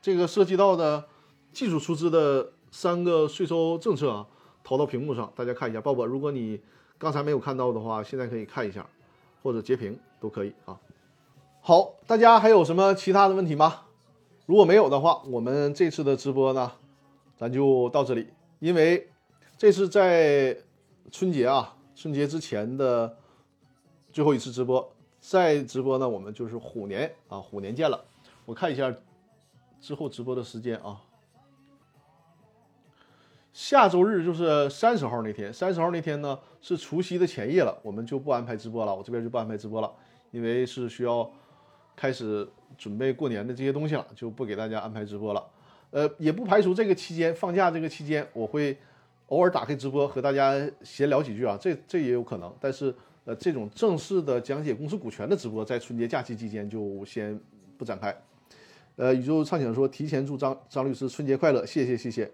[0.00, 1.04] 这个涉及到的
[1.52, 4.24] 技术出资的三个税收政策啊
[4.62, 5.80] 投到屏幕上，大家看一下。
[5.80, 6.60] 鲍勃，如果你
[6.96, 8.86] 刚才没有看到的话，现在可以看一下，
[9.42, 10.78] 或者截屏都可以啊。
[11.60, 13.80] 好，大家还有什么其他的问题吗？
[14.46, 16.70] 如果没有的话，我们这次的直播呢，
[17.36, 18.28] 咱就到这里。
[18.60, 19.10] 因为
[19.58, 20.56] 这是在
[21.10, 23.16] 春节啊，春节之前的
[24.12, 24.92] 最后一次直播。
[25.20, 28.04] 在直播呢，我们就是虎年啊，虎年见了。
[28.46, 28.92] 我看一下
[29.80, 31.02] 之后直播的时间啊，
[33.52, 39.92] 下周日就是三十号那天，三十号那天呢是除夕的前夜了，我们就不安排直播了，我这边就不安排直播了，
[40.30, 41.30] 因为是需要
[41.94, 42.48] 开始
[42.78, 45.46] 准备过年的这些东西了，就不给大家安排直播了。
[45.90, 48.76] 呃，也不排除这个期间放假这个期间，我会
[49.26, 52.92] 偶尔打开直播和大家闲聊几句啊，这这也有可能，但是。
[53.26, 57.38] 呃，这种正式的讲解公司股权的直播，在春节假期期间就先
[57.76, 58.16] 不展开。
[58.96, 62.30] 呃，宇宙畅想说，提前祝张张律师春节快乐，谢谢谢谢。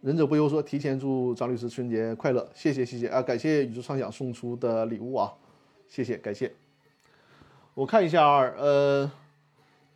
[0.00, 5.32] 忍者不忧说，提前祝张律师春节快乐，谢谢谢谢啊，感谢宇宙畅想送出的礼物啊，
[5.88, 6.54] 谢谢感谢。
[7.74, 9.10] 我看一下，呃，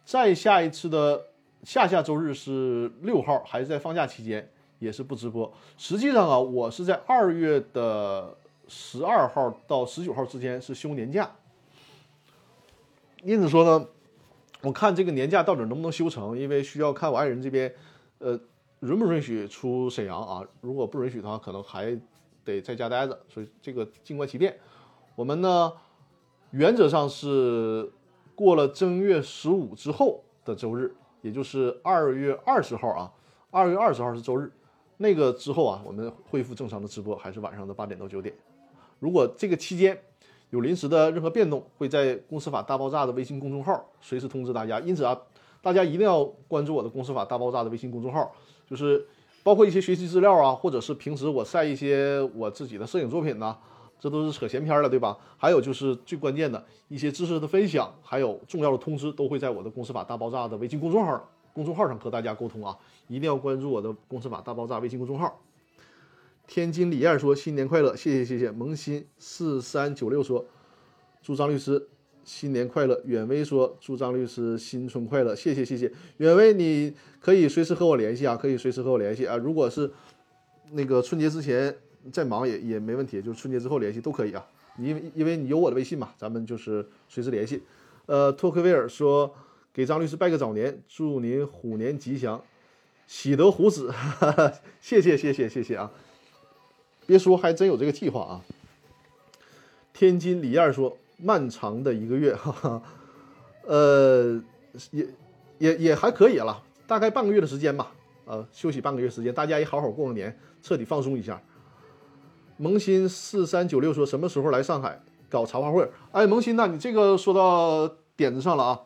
[0.05, 1.27] 再下一次的
[1.63, 5.53] 下下周日是六号，还是在放假期间，也是不直播。
[5.79, 8.37] 实际上啊，我是在二月的。
[8.75, 11.31] 十二号到十九号之间是休年假，
[13.23, 13.87] 因此说呢，
[14.63, 17.71] 我看这个年假到底能不能休成，因为需要看我爱人这边，
[18.19, 18.33] 呃，
[18.81, 20.43] 允不允许出沈阳啊？
[20.63, 21.95] 如果不允许的话，可能还
[22.45, 24.59] 得在家待着，所以这个静观其变。
[25.17, 25.71] 我们呢，
[26.53, 27.93] 原则上是
[28.35, 33.13] 过了正月十五之后的周日，也就是二月二十号啊，
[33.51, 34.51] 二月二十号是周日，
[34.97, 38.35] 那个之后啊，我们恢复正常的直播，还是晚上的八点到九点。
[39.03, 40.01] 如果这个期间
[40.51, 44.79] 有临时的任何变动，会在《公司法大爆炸》的微信公众号随时通知大家。
[44.79, 45.21] 因此啊，
[45.61, 48.31] 大家一定要关注我的《公司法大爆炸》的微信公众号，
[48.65, 49.05] 就是
[49.43, 53.59] 包括一些学习资料啊，或者是平时我晒一些我自己的摄影作品呐，
[53.99, 55.19] 这都是扯闲篇了，对吧？
[55.37, 62.79] 还有就是最关键的一些知识的分享，还有重要的通知，都会在我的《公司法大爆炸》的微信公众号公众号上和大家沟通啊！
[63.09, 65.41] 一定要关注我的《公司法大爆炸》微信公众号。
[66.53, 70.45] 天津李燕说：“新年快乐，谢谢谢谢。”萌新四三九六说
[71.23, 71.89] ：“祝张律师
[72.25, 79.35] 新年快乐。”远威说：“祝张律师新春快乐，谢谢谢谢。”远威，你可以随时和我联系啊，可以随时和我联系啊。
[79.39, 79.91] 如果是
[80.73, 81.75] 那个春节之前
[82.13, 84.47] 再忙也也没问题，就是春节之后联系都可以啊。
[84.77, 87.63] 因为因为你有我的微信嘛，咱们就是随时联系。
[88.05, 89.35] 呃，托克维尔说
[89.73, 92.45] ：“给张律师拜个早年，祝您虎年吉祥，
[93.07, 93.91] 喜得虎子。”
[94.83, 95.91] 谢谢谢谢谢谢啊。
[97.07, 98.41] 别说，还真有这个计划啊！
[99.93, 102.83] 天津李燕说：“漫长的一个月，哈哈，
[103.67, 104.43] 呃，
[104.91, 105.07] 也
[105.59, 107.93] 也也还可以了，大概半个月的时间吧。
[108.25, 111.41] 呃，休息半个月时间，大家也好好过个年，彻底放松一下。”
[112.57, 117.87] 萌新四三九六说：“什么时候来上海搞茶话会？”哎，萌新呐，你这个说到
[118.17, 118.81] 点子上了啊！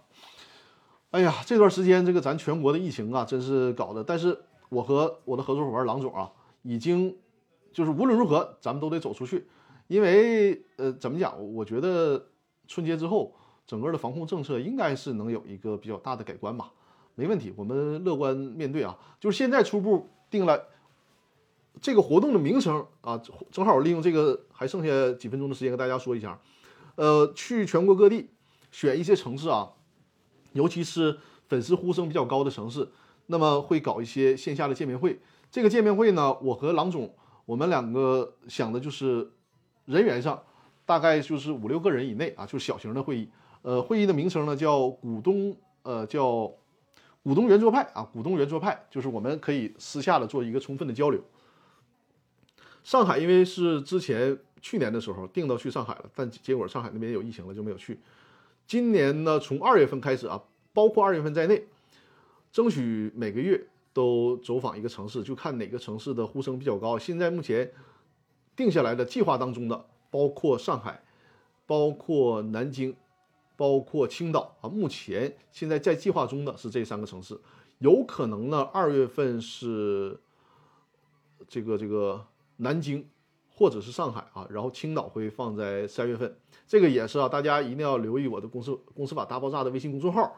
[1.12, 4.02] 哎呀，这段时间这个咱全国的疫情啊，真是搞的。
[4.02, 4.36] 但是
[4.70, 7.14] 我和我的合作伙伴郎总啊，已经。
[7.76, 9.46] 就是无论如何，咱们都得走出去，
[9.86, 11.36] 因为呃，怎么讲？
[11.52, 12.28] 我觉得
[12.66, 13.34] 春节之后，
[13.66, 16.72] 整个的防控政策应该是能有一个比较大的改观吧，
[17.16, 18.98] 没问题，我们乐观面对啊。
[19.20, 20.68] 就是现在初步定了
[21.82, 23.20] 这个活动的名称啊，
[23.50, 26.40] 正好利用这个还剩下几分钟的时间跟大家说一下，
[26.94, 28.30] 呃，去全国各地
[28.70, 29.70] 选一些城市啊，
[30.54, 32.88] 尤其是粉丝呼声比较高的城市，
[33.26, 35.20] 那么会搞一些线下的见面会。
[35.50, 37.14] 这个见面会呢，我和郎总。
[37.46, 39.26] 我们两个想的就是
[39.86, 40.42] 人员上
[40.84, 43.28] 大概就是五六个人以内啊，就是小型的会议。
[43.62, 46.52] 呃，会议的名称呢叫股东，呃，叫
[47.22, 51.22] 股东圆桌派啊，股东圆桌派就是我们可以私下的做一个充分的交流。
[52.84, 57.98] 上海因为是之前去年的时候定到去上海了，但结果上海那边有疫情了就没有去。
[58.66, 60.42] 今年呢，从二月份开始啊，
[60.72, 61.66] 包括二月份在内，
[62.50, 63.66] 争取每个月。
[63.96, 66.98] 都走访一个城市，就看哪个城市的呼声比较高。
[66.98, 67.72] 现在目前
[68.54, 71.02] 定下来的计划当中的，包括上海，
[71.64, 72.94] 包括南京，
[73.56, 74.68] 包括青岛啊。
[74.68, 77.40] 目前现在在计划中的是这三个城市，
[77.78, 80.20] 有可能呢，二月份是
[81.48, 82.22] 这个这个
[82.58, 83.08] 南京
[83.48, 86.36] 或者是上海啊，然后青岛会放在三月份。
[86.66, 90.36] 这个也是啊，大家一定要留意我的公司公司法大爆炸的微信公众号。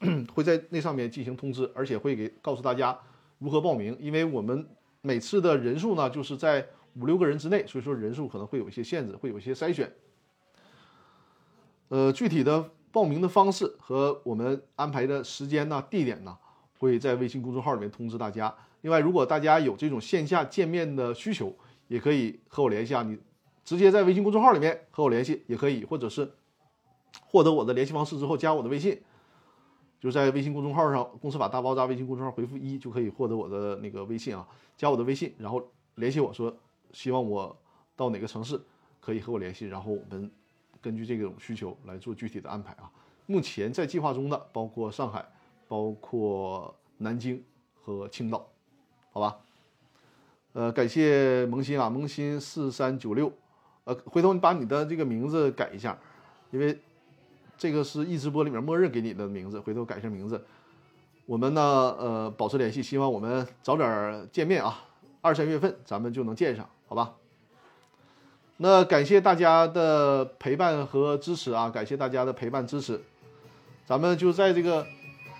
[0.34, 2.98] 会在那上面进行通知，而且会给告诉大家
[3.38, 3.96] 如何报名。
[4.00, 4.66] 因为我们
[5.00, 6.66] 每次的人数呢，就是在
[7.00, 9.92] 五六个人之内，所以说人数可能会有一些限制，会有一些筛选。
[11.88, 16.36] 呃，具体的报名的方式和我们安排的时间呢、地点呢，
[16.78, 18.54] 会在微信公众号里面通知大家。
[18.82, 21.54] 另外，如果大家有这种线下见面的需求，
[21.88, 23.02] 也可以和我联系啊。
[23.02, 23.18] 你
[23.64, 26.30] 直接在微信公众号里面和我联系也可以，或者是
[27.26, 29.00] 获得我的联系方式之后加我的微信。
[30.00, 34.46] 就在微信公众号上，“公司法大爆炸”微信公众号回复一就可以获得我的那个微信啊，
[34.76, 35.60] 加我的微信，然后
[35.96, 36.56] 联系我说
[36.92, 37.56] 希望我
[37.96, 38.60] 到哪个城市
[39.00, 40.30] 可以和我联系，然后我们
[40.80, 42.88] 根据这种需求来做具体的安排啊。
[43.26, 45.28] 目前在计划中的包括上海、
[45.66, 47.42] 包括南京
[47.82, 48.48] 和青岛，
[49.10, 49.36] 好吧？
[50.52, 53.32] 呃，感谢萌新啊，萌新四三九六，
[53.82, 55.98] 呃，回头你把你的这个名字改一下，
[56.52, 56.78] 因为。
[57.58, 60.46] 这个是易直播里面默认给你的名字，回头改一下名字。
[61.26, 61.60] 我们呢，
[61.98, 64.84] 呃，保持联系，希望我们早点见面啊。
[65.20, 67.16] 二三月份咱们就能见上，好吧？
[68.58, 73.02] 那感谢大家的陪伴和支持啊，感谢大家的陪伴支持。
[73.84, 74.86] 咱们就在这个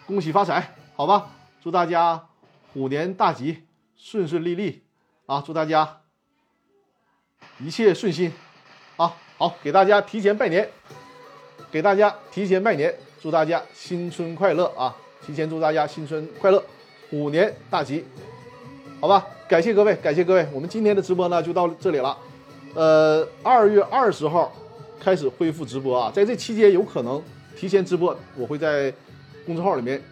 [0.07, 1.31] 恭喜发财，好吧？
[1.61, 2.29] 祝大家
[2.73, 3.65] 虎年大吉，
[3.97, 4.83] 顺顺利利
[5.27, 5.43] 啊！
[5.45, 6.01] 祝大家
[7.59, 8.33] 一切顺心
[8.97, 9.15] 啊！
[9.37, 10.71] 好，给大家提前拜年。
[11.71, 14.95] 给大家提前拜年，祝大家新春快乐啊！
[15.27, 16.63] 提前祝大家新春快乐，
[17.11, 18.05] 虎年大吉，
[19.01, 19.27] 好吧？
[19.47, 22.17] 感谢各位，感谢各位，我们今天的直播呢就到这里了。
[22.75, 24.53] 呃，二月二十号
[25.01, 27.23] 开始恢复直播啊，在这期间有可能
[27.57, 28.93] 提前直播，我会在
[29.45, 30.03] 公众号里面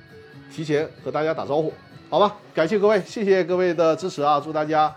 [0.52, 1.72] 提前和大家打招呼，
[2.10, 2.36] 好吧？
[2.54, 4.40] 感谢各位，谢谢各位的支持啊！
[4.42, 4.94] 祝大家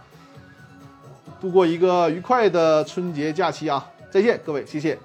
[1.40, 3.90] 度过一个愉快的春节假期啊！
[4.12, 4.98] 再见，各位，谢谢。